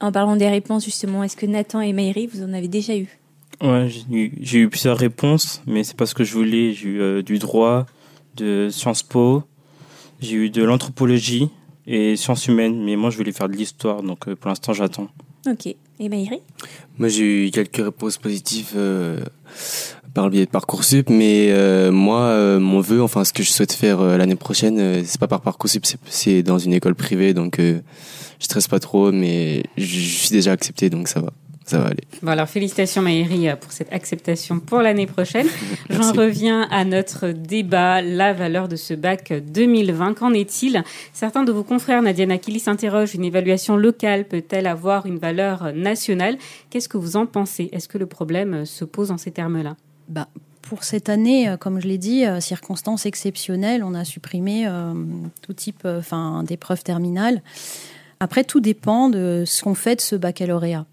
[0.00, 3.18] En parlant des réponses, justement, est-ce que Nathan et Maïri, vous en avez déjà eu?
[3.62, 3.88] Ouais,
[4.40, 6.74] j'ai eu, plusieurs réponses, mais c'est pas ce que je voulais.
[6.74, 7.86] J'ai eu du droit,
[8.36, 9.42] de Sciences Po,
[10.20, 11.50] j'ai eu de l'anthropologie
[11.86, 15.08] et sciences humaines, mais moi je voulais faire de l'histoire, donc euh, pour l'instant j'attends.
[15.48, 15.66] Ok.
[15.66, 16.40] Et Maïri?
[16.98, 19.20] Moi j'ai eu quelques réponses positives euh,
[20.14, 23.72] par le biais de Parcoursup, mais euh, moi mon vœu, enfin ce que je souhaite
[23.72, 27.80] faire l'année prochaine, c'est pas par Parcoursup, c'est dans une école privée, donc je
[28.40, 31.32] stresse pas trop, mais je suis déjà accepté, donc ça va
[31.66, 32.04] ça va aller.
[32.22, 35.46] Bon alors félicitations Maëri pour cette acceptation pour l'année prochaine.
[35.90, 40.14] J'en reviens à notre débat, la valeur de ce bac 2020.
[40.14, 40.82] Qu'en est-il?
[41.12, 46.38] Certains de vos confrères, Nadia Nakili, s'interrogent, une évaluation locale peut-elle avoir une valeur nationale?
[46.70, 47.68] Qu'est-ce que vous en pensez?
[47.72, 49.76] Est-ce que le problème se pose en ces termes-là?
[50.08, 50.28] Bah,
[50.68, 54.92] pour cette année, euh, comme je l'ai dit, euh, circonstances exceptionnelles, on a supprimé euh,
[55.42, 57.42] tout type enfin, d'épreuves terminales.
[58.18, 60.86] Après, tout dépend de ce qu'on fait de ce baccalauréat.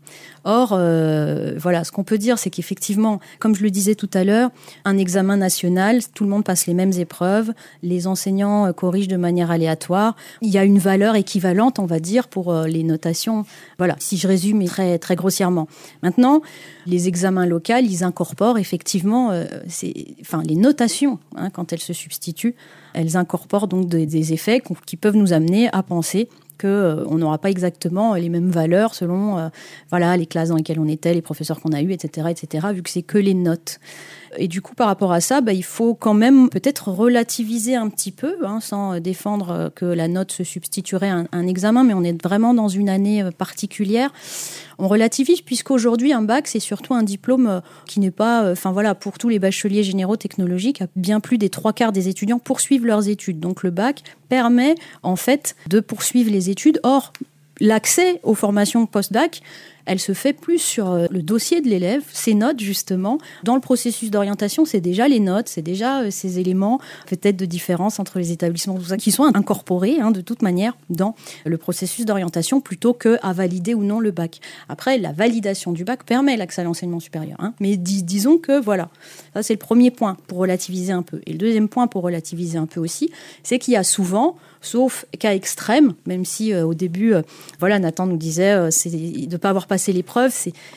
[0.46, 4.26] Or, euh, voilà, ce qu'on peut dire, c'est qu'effectivement, comme je le disais tout à
[4.26, 4.50] l'heure,
[4.84, 9.16] un examen national, tout le monde passe les mêmes épreuves, les enseignants euh, corrigent de
[9.16, 10.18] manière aléatoire.
[10.42, 13.46] Il y a une valeur équivalente, on va dire, pour euh, les notations.
[13.78, 15.70] Voilà, si je résume très, très grossièrement.
[16.02, 16.42] Maintenant,
[16.86, 19.32] les examens locaux, ils incorporent effectivement,
[20.22, 22.56] enfin, les notations, hein, quand elles se substituent,
[22.94, 26.28] elles incorporent donc des effets qui peuvent nous amener à penser
[26.60, 29.50] qu'on euh, on n'aura pas exactement les mêmes valeurs selon euh,
[29.90, 32.84] voilà les classes dans lesquelles on était, les professeurs qu'on a eus, etc., etc., vu
[32.84, 33.80] que c'est que les notes.
[34.38, 37.90] Et du coup, par rapport à ça, bah, il faut quand même peut-être relativiser un
[37.90, 42.04] petit peu, hein, sans défendre que la note se substituerait à un, examen, mais on
[42.04, 44.12] est vraiment dans une année euh, particulière.
[44.80, 49.18] On relativise puisqu'aujourd'hui, un bac, c'est surtout un diplôme qui n'est pas, enfin voilà, pour
[49.18, 53.40] tous les bacheliers généraux technologiques, bien plus des trois quarts des étudiants poursuivent leurs études.
[53.40, 56.80] Donc le bac permet en fait de poursuivre les études.
[56.84, 57.14] Or,
[57.64, 59.42] l'accès aux formations post-bac,
[59.86, 63.18] elle se fait plus sur euh, le dossier de l'élève, ses notes justement.
[63.44, 67.46] Dans le processus d'orientation, c'est déjà les notes, c'est déjà euh, ces éléments peut-être de
[67.46, 72.62] différence entre les établissements, qui sont incorporés hein, de toute manière dans le processus d'orientation
[72.62, 74.40] plutôt que à valider ou non le bac.
[74.70, 77.38] Après, la validation du bac permet l'accès à l'enseignement supérieur.
[77.40, 77.54] Hein.
[77.60, 78.90] mais disons que voilà,
[79.34, 81.22] ça c'est le premier point pour relativiser un peu.
[81.26, 83.12] Et le deuxième point pour relativiser un peu aussi,
[83.44, 87.14] c'est qu'il y a souvent sauf cas extrême, même si euh, au début,
[87.60, 90.34] voilà, Nathan nous disait c'est de ne pas avoir passer l'épreuve,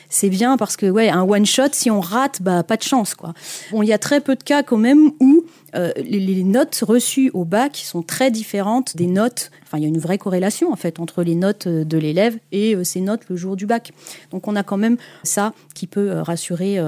[0.09, 3.15] c'est bien parce que ouais, un one shot, si on rate, bah pas de chance
[3.15, 3.33] quoi.
[3.71, 5.45] Bon, il y a très peu de cas quand même où
[5.75, 9.51] euh, les, notes reçues au bac sont très différentes des notes.
[9.63, 12.37] Enfin, il y a une vraie corrélation en fait entre les notes euh, de l'élève
[12.53, 13.91] et euh, ses notes le jour du bac.
[14.31, 16.79] Donc, on a quand même ça qui peut rassurer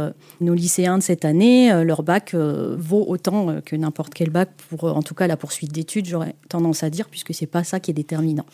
[0.41, 1.71] nos lycéens de cette année.
[1.83, 6.07] leur bac vaut autant que n'importe quel bac pour, en tout cas, la poursuite d'études.
[6.07, 8.45] J'aurais tendance à dire puisque c'est pas ça qui est déterminant.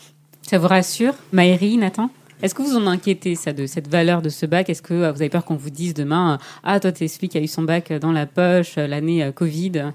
[0.42, 2.10] Ça vous rassure, Maëri, Nathan?
[2.42, 4.68] Est-ce que vous en inquiétez, ça, de cette valeur de ce bac?
[4.68, 7.40] Est-ce que euh, vous avez peur qu'on vous dise demain euh, Ah, toi, t'expliques qu'il
[7.40, 9.92] a eu son bac dans la poche euh, l'année Covid?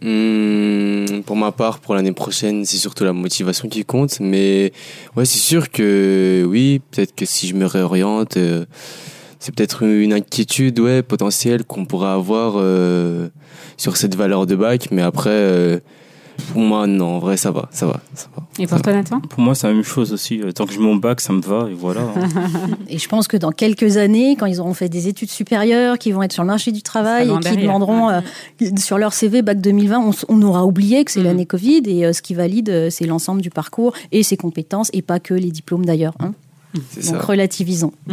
[0.00, 4.20] Hmm, Pour ma part, pour l'année prochaine, c'est surtout la motivation qui compte.
[4.20, 4.72] Mais
[5.16, 8.38] ouais, c'est sûr que oui, peut-être que si je me réoriente,
[9.40, 12.54] c'est peut-être une inquiétude ouais, potentielle qu'on pourrait avoir
[13.76, 14.88] sur cette valeur de bac.
[14.92, 15.80] Mais après
[16.52, 18.42] pour moi, non, en vrai, ça va, ça va, ça va.
[18.58, 20.40] Et pour toi, Nathan Pour moi, c'est la même chose aussi.
[20.40, 22.02] Euh, tant que je mon bac, ça me va, et voilà.
[22.88, 26.12] et je pense que dans quelques années, quand ils auront fait des études supérieures, qui
[26.12, 28.20] vont être sur le marché du travail et qui demanderont euh,
[28.78, 31.24] sur leur CV bac 2020, on, aura oublié que c'est mm.
[31.24, 35.02] l'année Covid et euh, ce qui valide, c'est l'ensemble du parcours et ses compétences et
[35.02, 36.14] pas que les diplômes d'ailleurs.
[36.20, 36.32] Hein.
[36.74, 37.92] Donc relativisons.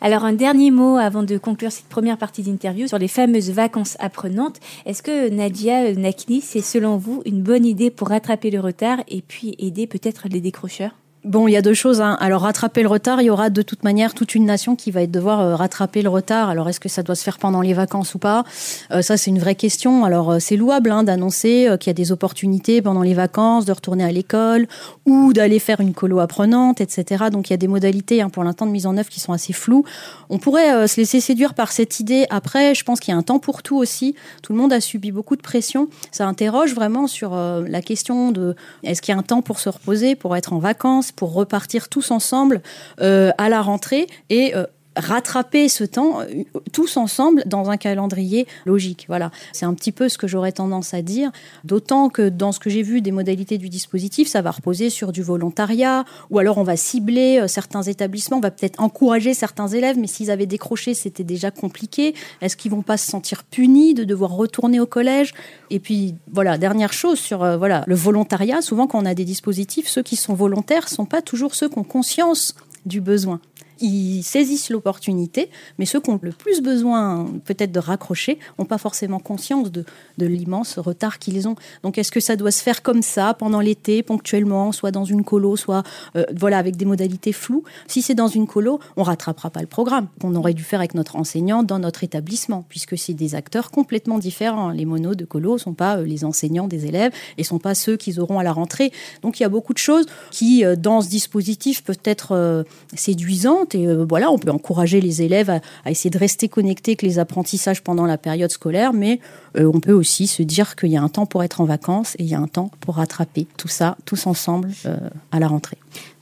[0.00, 3.96] Alors un dernier mot avant de conclure cette première partie d'interview sur les fameuses vacances
[3.98, 4.60] apprenantes.
[4.86, 9.22] Est-ce que Nadia Nakni, c'est selon vous une bonne idée pour rattraper le retard et
[9.22, 10.94] puis aider peut-être les décrocheurs?
[11.28, 12.00] Bon, il y a deux choses.
[12.00, 12.16] Hein.
[12.20, 15.06] Alors, rattraper le retard, il y aura de toute manière toute une nation qui va
[15.06, 16.48] devoir euh, rattraper le retard.
[16.48, 18.44] Alors, est-ce que ça doit se faire pendant les vacances ou pas?
[18.92, 20.06] Euh, Ça, c'est une vraie question.
[20.06, 23.72] Alors, euh, c'est louable hein, d'annoncer qu'il y a des opportunités pendant les vacances, de
[23.72, 24.68] retourner à l'école
[25.04, 27.26] ou d'aller faire une colo apprenante, etc.
[27.30, 29.34] Donc, il y a des modalités hein, pour l'instant de mise en œuvre qui sont
[29.34, 29.84] assez floues.
[30.30, 32.24] On pourrait se laisser séduire par cette idée.
[32.30, 34.14] Après, je pense qu'il y a un temps pour tout aussi.
[34.42, 35.88] Tout le monde a subi beaucoup de pression.
[36.10, 39.68] Ça interroge vraiment sur la question de est-ce qu'il y a un temps pour se
[39.68, 42.62] reposer, pour être en vacances pour repartir tous ensemble
[43.00, 44.66] euh, à la rentrée et euh,
[44.98, 49.06] rattraper ce temps euh, tous ensemble dans un calendrier logique.
[49.08, 51.30] Voilà, c'est un petit peu ce que j'aurais tendance à dire,
[51.64, 55.12] d'autant que dans ce que j'ai vu des modalités du dispositif, ça va reposer sur
[55.12, 59.68] du volontariat, ou alors on va cibler euh, certains établissements, on va peut-être encourager certains
[59.68, 62.14] élèves, mais s'ils avaient décroché, c'était déjà compliqué.
[62.40, 65.34] Est-ce qu'ils vont pas se sentir punis de devoir retourner au collège?
[65.70, 68.60] Et puis voilà, dernière chose sur euh, voilà le volontariat.
[68.62, 71.78] Souvent, quand on a des dispositifs, ceux qui sont volontaires sont pas toujours ceux qui
[71.78, 72.54] ont conscience
[72.86, 73.40] du besoin
[73.80, 78.78] ils saisissent l'opportunité, mais ceux qui ont le plus besoin peut-être de raccrocher n'ont pas
[78.78, 79.84] forcément conscience de,
[80.18, 81.56] l'immense retard qu'ils ont.
[81.82, 85.24] Donc est-ce que ça doit se faire comme ça pendant l'été, ponctuellement, soit dans une
[85.24, 85.82] colo, soit
[86.16, 87.64] euh, voilà avec des modalités floues?
[87.86, 90.94] Si c'est dans une colo, on rattrapera pas le programme qu'on aurait dû faire avec
[90.94, 94.70] notre enseignant dans notre établissement, puisque c'est des acteurs complètement différents.
[94.70, 97.96] Les monos de colo sont pas euh, les enseignants des élèves et sont pas ceux
[97.96, 98.92] qu'ils auront à la rentrée.
[99.22, 102.64] Donc il y a beaucoup de choses qui, euh, dans ce dispositif, peuvent être
[102.94, 107.02] séduisantes et euh, voilà, on peut encourager les élèves à, essayer de rester connectés avec
[107.02, 109.20] les apprentissages pendant la période scolaire, mais
[109.56, 112.14] euh, on peut aussi se dire qu'il y a un temps pour être en vacances
[112.18, 114.96] et il y a un temps pour rattraper tout ça tous ensemble euh,
[115.32, 115.78] à la rentrée.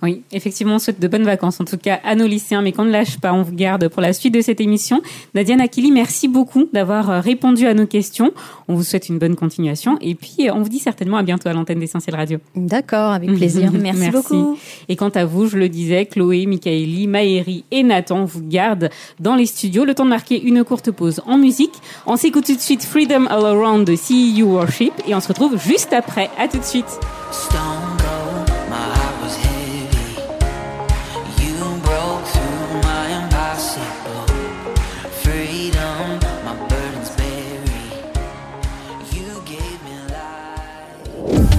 [0.06, 2.84] Oui, effectivement, on souhaite de bonnes vacances, en tout cas à nos lycéens, mais qu'on
[2.84, 5.02] ne lâche pas, on vous garde pour la suite de cette émission.
[5.34, 8.30] Nadia Nakili, merci beaucoup d'avoir répondu à nos questions.
[8.68, 11.52] On vous souhaite une bonne continuation et puis on vous dit certainement à bientôt à
[11.54, 12.38] l'antenne d'Essentiel Radio.
[12.54, 13.72] D'accord, avec plaisir.
[13.82, 14.56] merci, beaucoup.
[14.88, 19.34] Et quant à vous, je le disais, Chloé, Michaeli, Maëri et Nathan vous gardent dans
[19.34, 19.84] les studios.
[19.84, 21.74] Le temps de marquer une courte pause en musique.
[22.06, 25.60] On s'écoute tout de suite Freedom All Around de CEU Worship et on se retrouve
[25.60, 26.30] juste après.
[26.38, 27.00] À tout de suite.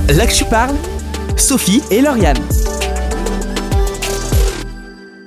[0.09, 0.75] Je parle,
[1.37, 2.37] Sophie et Lauriane.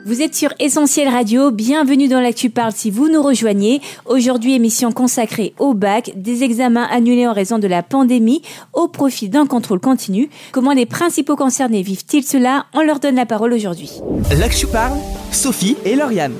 [0.07, 3.81] Vous êtes sur Essentiel Radio, bienvenue dans l'Actu Parle si vous nous rejoignez.
[4.07, 9.29] Aujourd'hui, émission consacrée au bac, des examens annulés en raison de la pandémie, au profit
[9.29, 10.29] d'un contrôle continu.
[10.51, 12.66] Comment les principaux concernés vivent-ils cela?
[12.75, 14.01] On leur donne la parole aujourd'hui.
[14.37, 14.99] L'Actu Parle,
[15.31, 16.35] Sophie et Lauriane.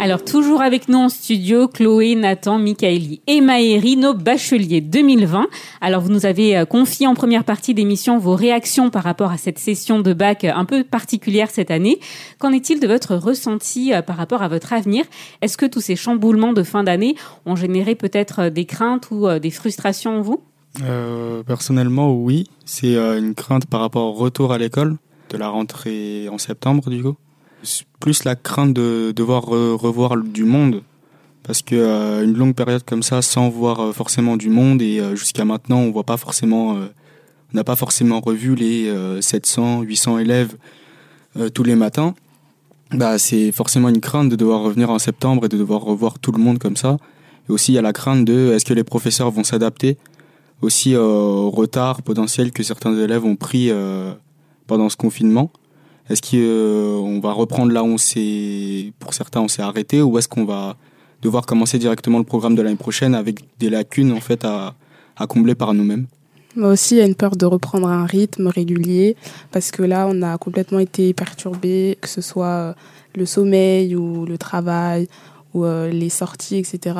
[0.00, 5.48] Alors, toujours avec nous en studio, Chloé, Nathan, Michaeli et Maëri, nos bacheliers 2020.
[5.80, 9.38] Alors, vous nous avez euh, confié en première partie d'émission vos réactions par rapport à
[9.38, 11.98] cette session de bac un peu particulière cette année.
[12.38, 15.04] Qu'en est-il de votre ressenti euh, par rapport à votre avenir?
[15.42, 19.26] Est-ce que tous ces chamboulements de fin d'année ont généré peut-être euh, des craintes ou
[19.40, 20.40] des frustrations en vous?
[21.44, 22.46] Personnellement, oui.
[22.64, 24.96] C'est une crainte par rapport au retour à l'école,
[25.30, 27.16] de la rentrée en septembre, du coup
[28.00, 30.82] plus la crainte de devoir revoir du monde.
[31.48, 35.00] Parce que euh, une longue période comme ça sans voir euh, forcément du monde et
[35.00, 38.92] euh, jusqu'à maintenant on voit pas forcément on n'a pas forcément revu les
[39.22, 40.54] 700 800 élèves
[41.54, 42.14] tous les matins.
[42.92, 46.32] Bah c'est forcément une crainte de devoir revenir en septembre et de devoir revoir tout
[46.32, 46.98] le monde comme ça.
[47.48, 49.96] Et aussi il y a la crainte de est-ce que les professeurs vont s'adapter
[50.60, 53.70] aussi au retard potentiel que certains élèves ont pris
[54.66, 55.50] pendant ce confinement
[56.08, 60.28] est-ce qu'on va reprendre là où on s'est, pour certains, on s'est arrêté, ou est-ce
[60.28, 60.76] qu'on va
[61.22, 64.74] devoir commencer directement le programme de l'année prochaine avec des lacunes en fait à,
[65.16, 66.06] à combler par nous-mêmes?
[66.56, 69.16] Moi aussi, il y a une peur de reprendre un rythme régulier
[69.52, 72.72] parce que là, on a complètement été perturbé, que ce soit euh,
[73.14, 75.08] le sommeil ou le travail
[75.54, 76.96] ou euh, les sorties, etc.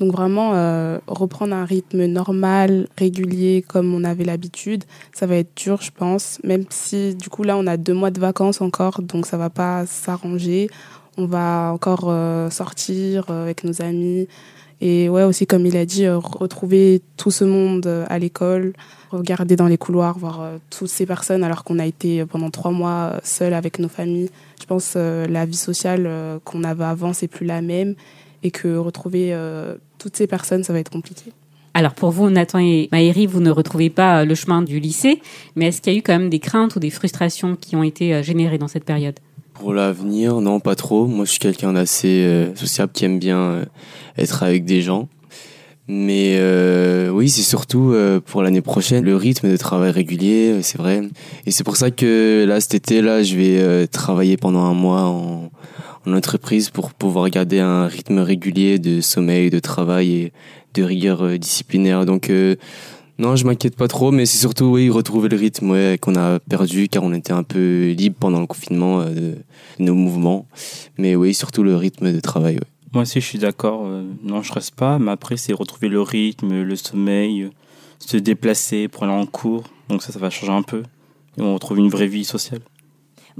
[0.00, 5.54] Donc vraiment, euh, reprendre un rythme normal, régulier, comme on avait l'habitude, ça va être
[5.54, 6.38] dur, je pense.
[6.42, 9.50] Même si, du coup, là, on a deux mois de vacances encore, donc ça va
[9.50, 10.70] pas s'arranger.
[11.18, 14.26] On va encore euh, sortir euh, avec nos amis.
[14.80, 18.72] Et ouais, aussi, comme il a dit, retrouver tout ce monde à l'école,
[19.10, 23.20] regarder dans les couloirs, voir toutes ces personnes alors qu'on a été pendant trois mois
[23.22, 24.30] seuls avec nos familles.
[24.58, 27.94] Je pense la vie sociale qu'on avait avant, c'est plus la même
[28.42, 29.36] et que retrouver
[30.00, 31.32] toutes ces personnes, ça va être compliqué.
[31.74, 35.20] Alors pour vous, Nathan et Maëri, vous ne retrouvez pas euh, le chemin du lycée,
[35.54, 37.84] mais est-ce qu'il y a eu quand même des craintes ou des frustrations qui ont
[37.84, 39.14] été euh, générées dans cette période?
[39.54, 41.06] Pour l'avenir, non, pas trop.
[41.06, 43.64] Moi, je suis quelqu'un d'assez euh, sociable qui aime bien euh,
[44.18, 45.08] être avec des gens.
[45.86, 50.78] Mais euh, oui, c'est surtout euh, pour l'année prochaine, le rythme de travail régulier, c'est
[50.78, 51.02] vrai.
[51.46, 54.72] Et c'est pour ça que là, cet été, là, je vais euh, travailler pendant un
[54.74, 55.50] mois en,
[56.06, 60.32] en entreprise pour pouvoir garder un rythme régulier de sommeil, de travail et
[60.74, 62.06] de rigueur euh, disciplinaire.
[62.06, 62.56] Donc euh,
[63.18, 66.88] non, je m'inquiète pas trop, mais c'est surtout oui retrouver le rythme qu'on a perdu
[66.88, 69.34] car on était un peu libre pendant le confinement euh, de,
[69.78, 70.46] nos mouvements.
[70.96, 72.58] Mais oui, surtout le rythme de travail.
[72.92, 73.86] Moi aussi, je suis d'accord.
[74.24, 74.98] non, je reste pas.
[74.98, 77.48] Mais après, c'est retrouver le rythme, le sommeil,
[78.00, 79.62] se déplacer pour aller en cours.
[79.88, 80.82] Donc ça, ça va changer un peu.
[81.38, 82.60] Et on retrouve une vraie vie sociale.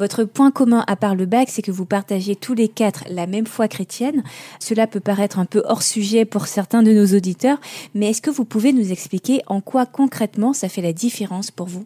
[0.01, 3.27] Votre point commun à part le bac, c'est que vous partagez tous les quatre la
[3.27, 4.25] même foi chrétienne.
[4.59, 7.61] Cela peut paraître un peu hors sujet pour certains de nos auditeurs,
[7.95, 11.67] mais est-ce que vous pouvez nous expliquer en quoi concrètement ça fait la différence pour
[11.67, 11.85] vous?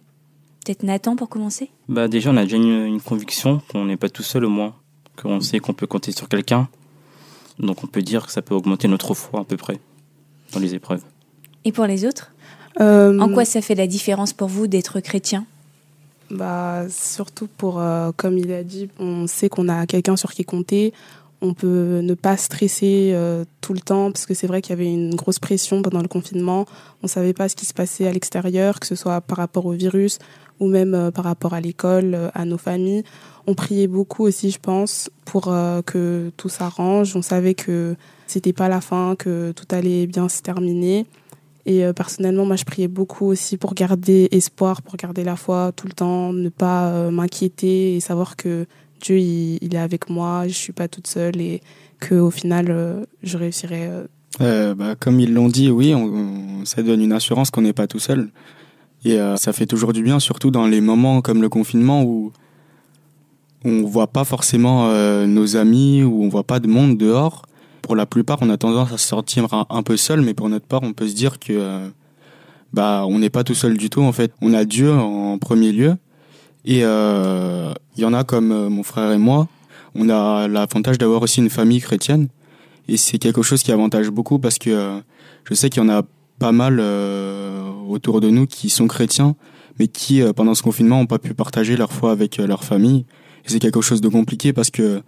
[0.65, 1.71] Peut-être Nathan pour commencer?
[1.89, 4.77] Bah déjà, on a déjà une, une conviction qu'on n'est pas tout seul au moins.
[5.21, 6.69] Qu'on sait qu'on peut compter sur quelqu'un.
[7.59, 9.81] Donc on peut dire que ça peut augmenter notre foi à peu près
[10.53, 11.03] dans les épreuves.
[11.65, 12.31] Et pour les autres?
[12.81, 15.47] Euh, En quoi ça fait la différence pour vous d'être chrétien?
[16.35, 20.45] Bah, surtout pour, euh, comme il a dit, on sait qu'on a quelqu'un sur qui
[20.45, 20.93] compter.
[21.41, 24.73] On peut ne pas stresser euh, tout le temps, parce que c'est vrai qu'il y
[24.73, 26.67] avait une grosse pression pendant le confinement.
[27.05, 29.73] On savait pas ce qui se passait à l'extérieur, que ce soit par rapport au
[29.73, 30.19] virus
[30.59, 33.05] ou même euh, par rapport à l'école, à nos familles.
[33.47, 37.15] On priait beaucoup aussi, je pense, pour que tout s'arrange.
[37.15, 37.95] On savait que
[38.27, 41.07] c'était pas la fin, que tout allait bien se terminer.
[41.67, 45.73] Et euh, personnellement, moi, je priais beaucoup aussi pour garder espoir, pour garder la foi
[45.75, 48.67] tout le temps, ne pas euh, m'inquiéter et savoir que
[49.01, 51.63] Dieu, il, est avec moi, je suis pas toute seule et
[52.01, 53.89] que au final, euh, je réussirai.
[54.39, 55.95] bah, comme ils l'ont dit, oui,
[56.65, 58.31] ça donne une assurance qu'on n'est pas tout seul.
[59.07, 62.33] Et ça fait toujours du bien, surtout dans les moments comme le confinement où
[63.63, 64.89] on voit pas forcément
[65.27, 67.43] nos amis, où on voit pas de monde dehors.
[67.85, 70.65] Pour la plupart, on a tendance à se sentir un, peu seul, mais pour notre
[70.65, 71.87] part, on peut se dire que euh,
[72.73, 74.01] bah on n'est pas tout seul du tout.
[74.01, 75.95] En fait, on a Dieu en premier lieu,
[76.65, 79.49] et euh, il y en a comme euh, mon frère et moi.
[79.95, 82.29] On a l'avantage d'avoir aussi une famille chrétienne.
[82.89, 85.03] Et c'est quelque chose qui avantage beaucoup parce que
[85.45, 86.05] je sais qu'il y en a
[86.39, 86.81] pas mal
[87.87, 89.37] autour de nous qui sont chrétiens,
[89.79, 93.05] mais qui, pendant ce confinement, n'ont pas pu partager leur foi avec leur famille.
[93.45, 95.03] Et c'est quelque chose de compliqué parce que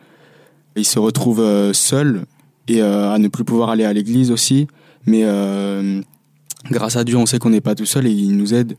[0.76, 2.26] ils se retrouvent seuls
[2.68, 4.66] et euh, à ne plus pouvoir aller à l'église aussi.
[5.06, 6.00] Mais euh,
[6.70, 8.76] grâce à Dieu, on sait qu'on n'est pas tout seul et il nous aide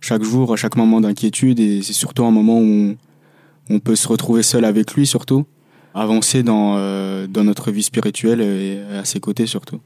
[0.00, 1.60] chaque jour, à chaque moment d'inquiétude.
[1.60, 2.96] Et c'est surtout un moment où
[3.70, 5.44] on, peut se retrouver seul avec lui, surtout
[5.92, 9.80] avancer dans, euh, dans notre vie spirituelle et à ses côtés surtout.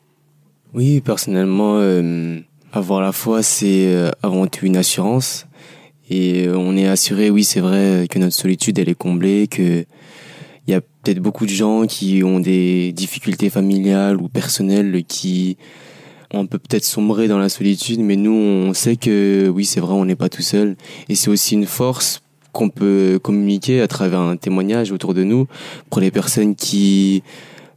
[0.75, 1.81] Oui, personnellement,
[2.73, 5.47] avoir la foi, c'est avant tout une assurance.
[6.11, 9.87] Et on est assuré, oui, c'est vrai, que notre solitude, elle est comblée, que
[10.67, 15.57] il y a peut-être beaucoup de gens qui ont des difficultés familiales ou personnelles qui
[16.33, 19.93] on peut peut-être sombrer dans la solitude, mais nous, on sait que oui, c'est vrai,
[19.95, 20.77] on n'est pas tout seul.
[21.09, 22.23] Et c'est aussi une force
[22.53, 25.47] qu'on peut communiquer à travers un témoignage autour de nous
[25.91, 27.23] pour les personnes qui,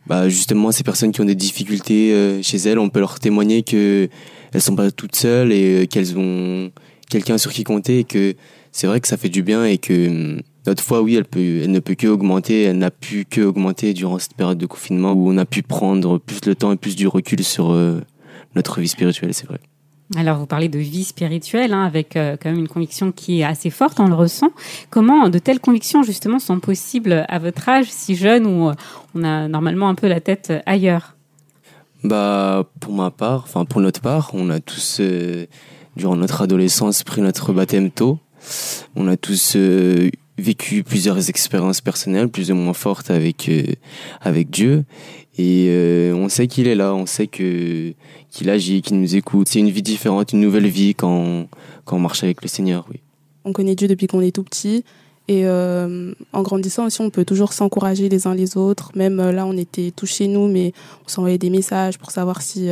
[0.05, 3.63] bah, justement, ces personnes qui ont des difficultés euh, chez elles, on peut leur témoigner
[3.63, 4.09] que
[4.53, 6.71] elles sont pas toutes seules et euh, qu'elles ont
[7.09, 8.35] quelqu'un sur qui compter et que
[8.71, 11.61] c'est vrai que ça fait du bien et que hum, notre foi, oui, elle peut,
[11.63, 15.13] elle ne peut que augmenter, elle n'a pu que augmenter durant cette période de confinement
[15.13, 18.01] où on a pu prendre plus le temps et plus du recul sur euh,
[18.55, 19.59] notre vie spirituelle, c'est vrai.
[20.15, 23.43] Alors, vous parlez de vie spirituelle, hein, avec euh, quand même une conviction qui est
[23.43, 24.51] assez forte, on le ressent.
[24.89, 28.73] Comment de telles convictions, justement, sont possibles à votre âge, si jeune, où euh,
[29.15, 31.17] on a normalement un peu la tête ailleurs?
[32.03, 35.45] Bah, pour ma part, enfin pour notre part, on a tous, euh,
[35.95, 38.19] durant notre adolescence, pris notre baptême tôt.
[38.95, 43.63] On a tous euh, vécu plusieurs expériences personnelles, plus ou moins fortes avec euh,
[44.21, 44.85] avec Dieu,
[45.37, 47.93] et euh, on sait qu'il est là, on sait que
[48.29, 49.47] qu'il agit, qu'il nous écoute.
[49.47, 51.47] C'est une vie différente, une nouvelle vie quand
[51.85, 52.99] quand on marche avec le Seigneur, oui.
[53.45, 54.83] On connaît Dieu depuis qu'on est tout petit.
[55.29, 58.91] Et euh, en grandissant aussi, on peut toujours s'encourager les uns les autres.
[58.95, 60.71] Même là, on était tous chez nous, mais
[61.05, 62.69] on s'envoyait des messages pour savoir si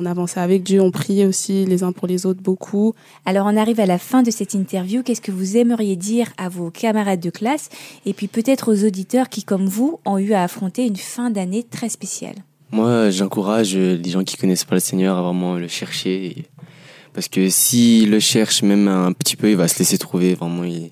[0.00, 0.80] on avançait avec Dieu.
[0.80, 2.94] On priait aussi les uns pour les autres beaucoup.
[3.26, 5.02] Alors on arrive à la fin de cette interview.
[5.02, 7.68] Qu'est-ce que vous aimeriez dire à vos camarades de classe
[8.06, 11.64] et puis peut-être aux auditeurs qui, comme vous, ont eu à affronter une fin d'année
[11.64, 12.36] très spéciale?
[12.70, 16.44] Moi, j'encourage euh, les gens qui connaissent pas le Seigneur à vraiment le chercher.
[17.14, 20.34] Parce que s'il le cherche même un petit peu, il va se laisser trouver.
[20.34, 20.90] Vraiment, il-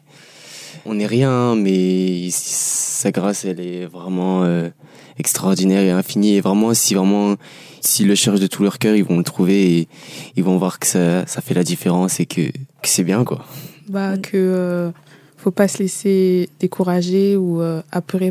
[0.87, 4.69] on n'est rien, mais sa grâce, elle est vraiment euh,
[5.19, 6.37] extraordinaire et infinie.
[6.37, 7.37] Et vraiment, si vraiment,
[7.81, 9.89] s'ils le cherchent de tout leur cœur, ils vont le trouver et
[10.37, 13.45] ils vont voir que ça, ça fait la différence et que, que c'est bien, quoi.
[13.89, 14.91] Bah, que, euh,
[15.37, 17.83] faut pas se laisser décourager ou euh,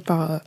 [0.05, 0.37] par euh,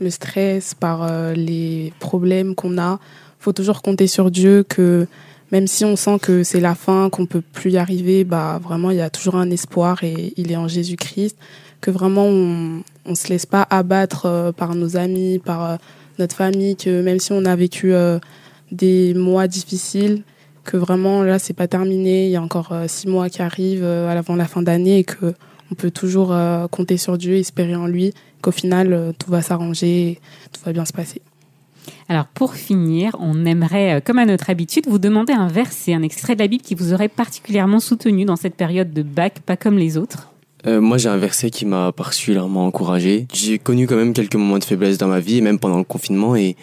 [0.00, 2.98] le stress, par les problèmes qu'on a.
[3.38, 5.06] faut toujours compter sur Dieu que
[5.50, 8.90] même si on sent que c'est la fin, qu'on peut plus y arriver, bah vraiment
[8.90, 11.36] il y a toujours un espoir et il est en Jésus-Christ.
[11.80, 15.76] Que vraiment on, on se laisse pas abattre euh, par nos amis, par euh,
[16.18, 18.18] notre famille, que même si on a vécu euh,
[18.72, 20.22] des mois difficiles,
[20.64, 24.36] que vraiment là c'est pas terminé, il y a encore six mois qui arrivent avant
[24.36, 25.32] la fin d'année et que
[25.70, 26.34] on peut toujours
[26.70, 30.20] compter sur Dieu, espérer en lui, qu'au final tout va s'arranger,
[30.52, 31.22] tout va bien se passer.
[32.08, 36.02] Alors pour finir, on aimerait, euh, comme à notre habitude, vous demander un verset, un
[36.02, 39.56] extrait de la Bible qui vous aurait particulièrement soutenu dans cette période de bac, pas
[39.56, 40.32] comme les autres.
[40.66, 43.26] Euh, moi, j'ai un verset qui m'a particulièrement encouragé.
[43.32, 46.34] J'ai connu quand même quelques moments de faiblesse dans ma vie, même pendant le confinement.
[46.34, 46.56] Et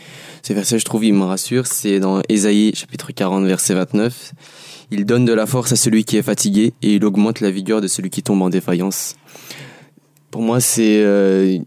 [0.43, 1.65] ce verset, je trouve, il me rassure.
[1.65, 4.33] C'est dans Ésaïe, chapitre 40, verset 29.
[4.91, 7.81] Il donne de la force à celui qui est fatigué, et il augmente la vigueur
[7.81, 9.15] de celui qui tombe en défaillance.
[10.29, 11.57] Pour moi, c'est euh,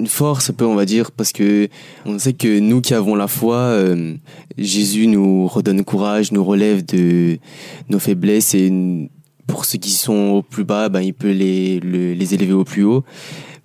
[0.00, 1.68] une force, un peu, on va dire, parce que
[2.06, 4.14] on sait que nous qui avons la foi, euh,
[4.56, 7.38] Jésus nous redonne courage, nous relève de
[7.88, 8.72] nos faiblesses et
[9.46, 12.64] pour ceux qui sont au plus bas, ben, il peut les, le- les élever au
[12.64, 13.02] plus haut.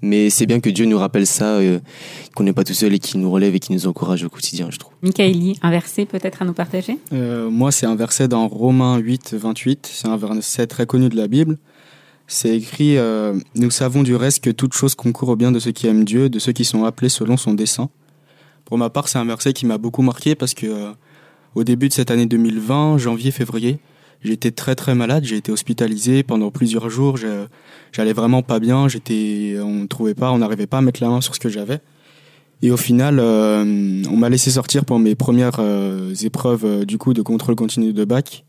[0.02, 1.80] Mais c'est bien que Dieu nous rappelle ça, euh,
[2.36, 4.68] qu'on n'est pas tout seul et qu'il nous relève et qu'il nous encourage au quotidien,
[4.70, 4.92] je trouve.
[5.02, 6.98] Michaeli, un verset peut-être à nous partager?
[7.14, 9.90] Euh, moi, c'est un verset dans Romains 8, 28.
[9.94, 11.58] C'est un verset très connu de la Bible.
[12.28, 15.72] C'est écrit euh, Nous savons du reste que toute chose concourt au bien de ceux
[15.72, 17.90] qui aiment Dieu, de ceux qui sont appelés selon son dessein.
[18.66, 20.92] Pour ma part, c'est un verset qui m'a beaucoup marqué parce que euh,
[21.56, 23.80] au début de cette année 2020, janvier, février,
[24.24, 25.26] j'étais très très malade.
[25.26, 27.18] J'ai été hospitalisé pendant plusieurs jours.
[27.92, 28.88] J'allais vraiment pas bien.
[28.88, 31.82] J'étais, on trouvait pas, on n'arrivait pas à mettre la main sur ce que j'avais.
[32.62, 35.60] Et au final, euh, on m'a laissé sortir pour mes premières
[36.24, 38.46] épreuves du coup de contrôle continu de bac,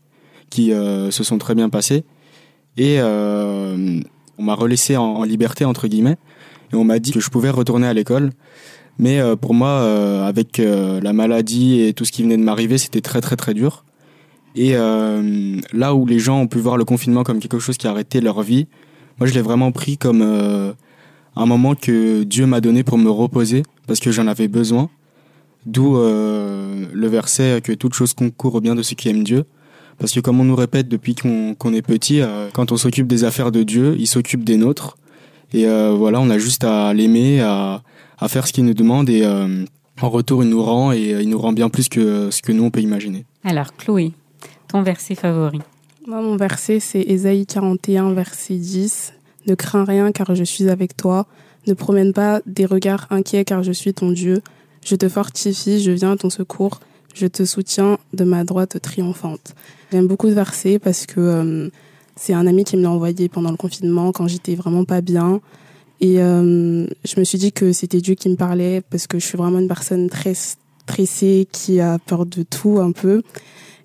[0.49, 2.05] qui se sont très bien passées.
[2.77, 3.99] Et euh,
[4.37, 6.17] on m'a relaissé en, liberté entre guillemets,
[6.71, 8.31] et on m'a dit que je pouvais retourner à l'école.
[8.97, 12.77] Mais euh, pour moi, euh, avec la maladie et tout ce qui venait de m'arriver,
[12.77, 13.85] c'était très très très dur.
[14.57, 14.73] Et
[15.73, 18.21] là où les gens ont pu voir le confinement comme quelque chose qui a arrêté
[18.21, 18.67] leur vie,
[19.19, 23.63] moi je l'ai vraiment pris comme un moment que Dieu m'a donné pour me reposer
[23.85, 24.89] parce que j'en avais besoin.
[25.65, 29.43] D'où le verset que toute chose concourt au bien de ceux qui aiment Dieu.
[29.97, 33.23] Parce que comme on nous répète depuis qu'on est petit, euh, quand on s'occupe des
[33.23, 34.97] affaires de Dieu, il s'occupe des nôtres.
[35.53, 37.81] Et euh, voilà, on a juste à l'aimer, à,
[38.19, 39.65] à faire ce qu'il nous demande et euh,
[40.01, 42.63] en retour il nous rend et il nous rend bien plus que ce que nous
[42.63, 43.25] on peut imaginer.
[43.43, 44.11] Alors Chloé,
[44.67, 45.61] ton verset favori
[46.07, 49.13] Moi, mon verset, c'est Ésaïe 41, verset 10.
[49.47, 51.27] Ne crains rien car je suis avec toi.
[51.67, 54.41] Ne promène pas des regards inquiets car je suis ton Dieu.
[54.83, 56.79] Je te fortifie, je viens à ton secours.
[57.15, 59.55] Je te soutiens de ma droite triomphante.
[59.91, 61.69] J'aime beaucoup ce verset parce que euh,
[62.17, 65.39] c'est un ami qui me l'a envoyé pendant le confinement quand j'étais vraiment pas bien.
[66.01, 69.25] Et euh, je me suis dit que c'était Dieu qui me parlait parce que je
[69.25, 73.23] suis vraiment une personne très stressée qui a peur de tout un peu.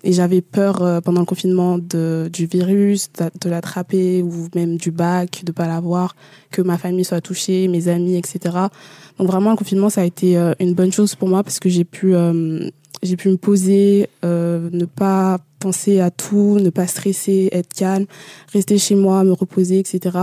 [0.03, 4.89] Et j'avais peur euh, pendant le confinement de, du virus, de, l'attraper ou même du
[4.89, 6.15] bac, de pas l'avoir,
[6.49, 8.39] que ma famille soit touchée, mes amis, etc.
[9.19, 11.69] Donc vraiment le confinement ça a été euh, une bonne chose pour moi parce que
[11.69, 12.67] j'ai pu euh,
[13.03, 18.05] j'ai pu me poser, euh, ne pas penser à tout, ne pas stresser, être calme,
[18.51, 20.17] rester chez moi, me reposer, etc.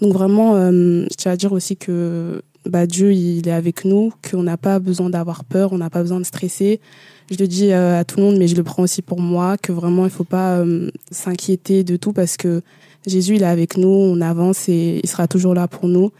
[0.00, 4.12] Donc vraiment, euh, je tiens à dire aussi que bah, Dieu il est avec nous,
[4.28, 6.80] qu'on n'a pas besoin d'avoir peur, on n'a pas besoin de stresser
[7.30, 9.56] je le dis euh, à tout le monde, mais je le prends aussi pour moi,
[9.56, 12.62] que vraiment il faut pas euh, s'inquiéter de tout parce que
[13.06, 16.10] Jésus il est avec nous, on avance et il sera toujours là pour nous.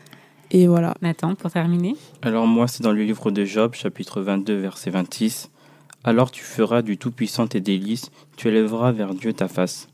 [0.53, 0.95] Et voilà.
[1.03, 5.51] Nathan, pour terminer Alors moi, c'est dans le livre de Job, chapitre 22, verset 26.
[6.03, 9.87] Alors tu feras du Tout-Puissant tes délices, tu élèveras vers Dieu ta face.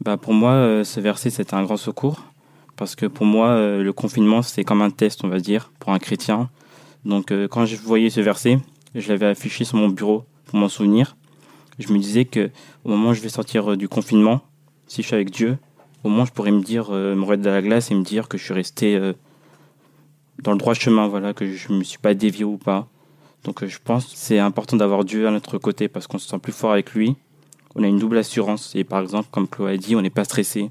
[0.00, 2.24] Bah, pour moi, euh, ce verset, c'était un grand secours,
[2.74, 5.92] parce que pour moi, euh, le confinement, c'est comme un test, on va dire, pour
[5.92, 6.50] un chrétien.
[7.04, 8.58] Donc euh, quand je voyais ce verset,
[8.96, 11.16] je l'avais affiché sur mon bureau pour m'en souvenir.
[11.78, 12.50] Je me disais que
[12.84, 14.40] au moment où je vais sortir du confinement,
[14.88, 15.56] si je suis avec Dieu,
[16.02, 18.36] au moins je pourrais me dire, me regarder à la glace et me dire que
[18.36, 19.00] je suis resté
[20.42, 22.88] dans le droit chemin, voilà, que je me suis pas dévié ou pas.
[23.44, 26.28] Donc euh, je pense que c'est important d'avoir Dieu à notre côté parce qu'on se
[26.28, 27.16] sent plus fort avec lui.
[27.74, 30.24] On a une double assurance et par exemple, comme Chloé a dit, on n'est pas
[30.24, 30.70] stressé.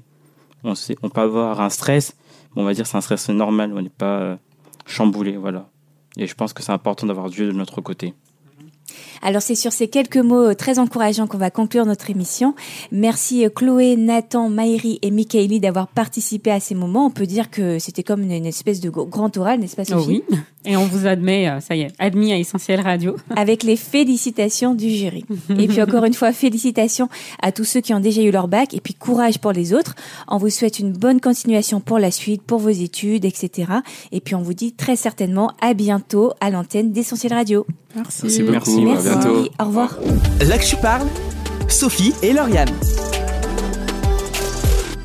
[0.64, 2.16] On, sait, on peut avoir un stress,
[2.54, 4.36] mais on va dire c'est un stress normal, on n'est pas euh,
[4.86, 5.68] chamboulé, voilà.
[6.16, 8.14] Et je pense que c'est important d'avoir Dieu de notre côté.
[9.22, 12.54] Alors c'est sur ces quelques mots euh, très encourageants qu'on va conclure notre émission.
[12.90, 17.06] Merci euh, Chloé, Nathan, Maïri et Michaeli d'avoir participé à ces moments.
[17.06, 20.22] On peut dire que c'était comme une, espèce de grand oral, n'est-ce pas Sophie?
[20.28, 23.16] Oui, et on vous admet, euh, ça y est, admis à Essentiel Radio.
[23.36, 25.24] Avec les félicitations du jury.
[25.50, 27.08] et puis encore une fois, félicitations
[27.40, 29.94] à tous ceux qui ont déjà eu leur bac et puis courage pour les autres.
[30.28, 33.72] On vous souhaite une bonne continuation pour la suite, pour vos études, etc.
[34.12, 37.66] Et puis on vous dit très certainement à bientôt à l'antenne d'Essentiel Radio.
[37.94, 38.22] Merci.
[38.22, 38.52] Merci beaucoup.
[38.52, 38.81] Merci.
[38.90, 39.48] À bientôt.
[39.60, 39.96] Au revoir.
[40.40, 41.06] Là que je parle,
[41.68, 42.70] Sophie et Lauriane.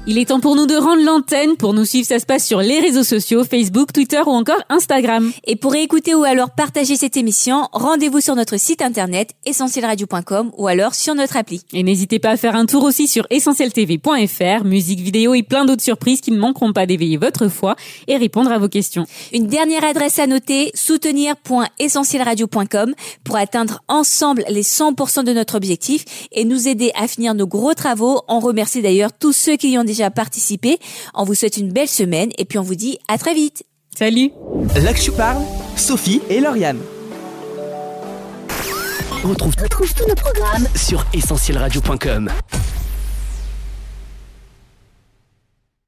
[0.09, 1.57] Il est temps pour nous de rendre l'antenne.
[1.57, 5.33] Pour nous suivre, ça se passe sur les réseaux sociaux, Facebook, Twitter ou encore Instagram.
[5.45, 10.69] Et pour écouter ou alors partager cette émission, rendez-vous sur notre site internet essentielradio.com ou
[10.69, 11.61] alors sur notre appli.
[11.73, 15.83] Et n'hésitez pas à faire un tour aussi sur essentieltv.fr, musique vidéo et plein d'autres
[15.83, 17.75] surprises qui ne manqueront pas d'éveiller votre foi
[18.07, 19.05] et répondre à vos questions.
[19.33, 22.95] Une dernière adresse à noter, soutenir.essentielradio.com
[23.25, 27.73] pour atteindre ensemble les 100% de notre objectif et nous aider à finir nos gros
[27.73, 28.21] travaux.
[28.29, 30.79] On remercie d'ailleurs tous ceux qui y ont déjà participé.
[31.13, 33.63] On vous souhaite une belle semaine et puis on vous dit à très vite.
[33.97, 34.31] Salut
[34.75, 35.41] Là que je parle,
[35.75, 36.79] Sophie et Lauriane.
[39.23, 42.29] Retrouve, retrouve tous nos programmes sur essentielradio.com.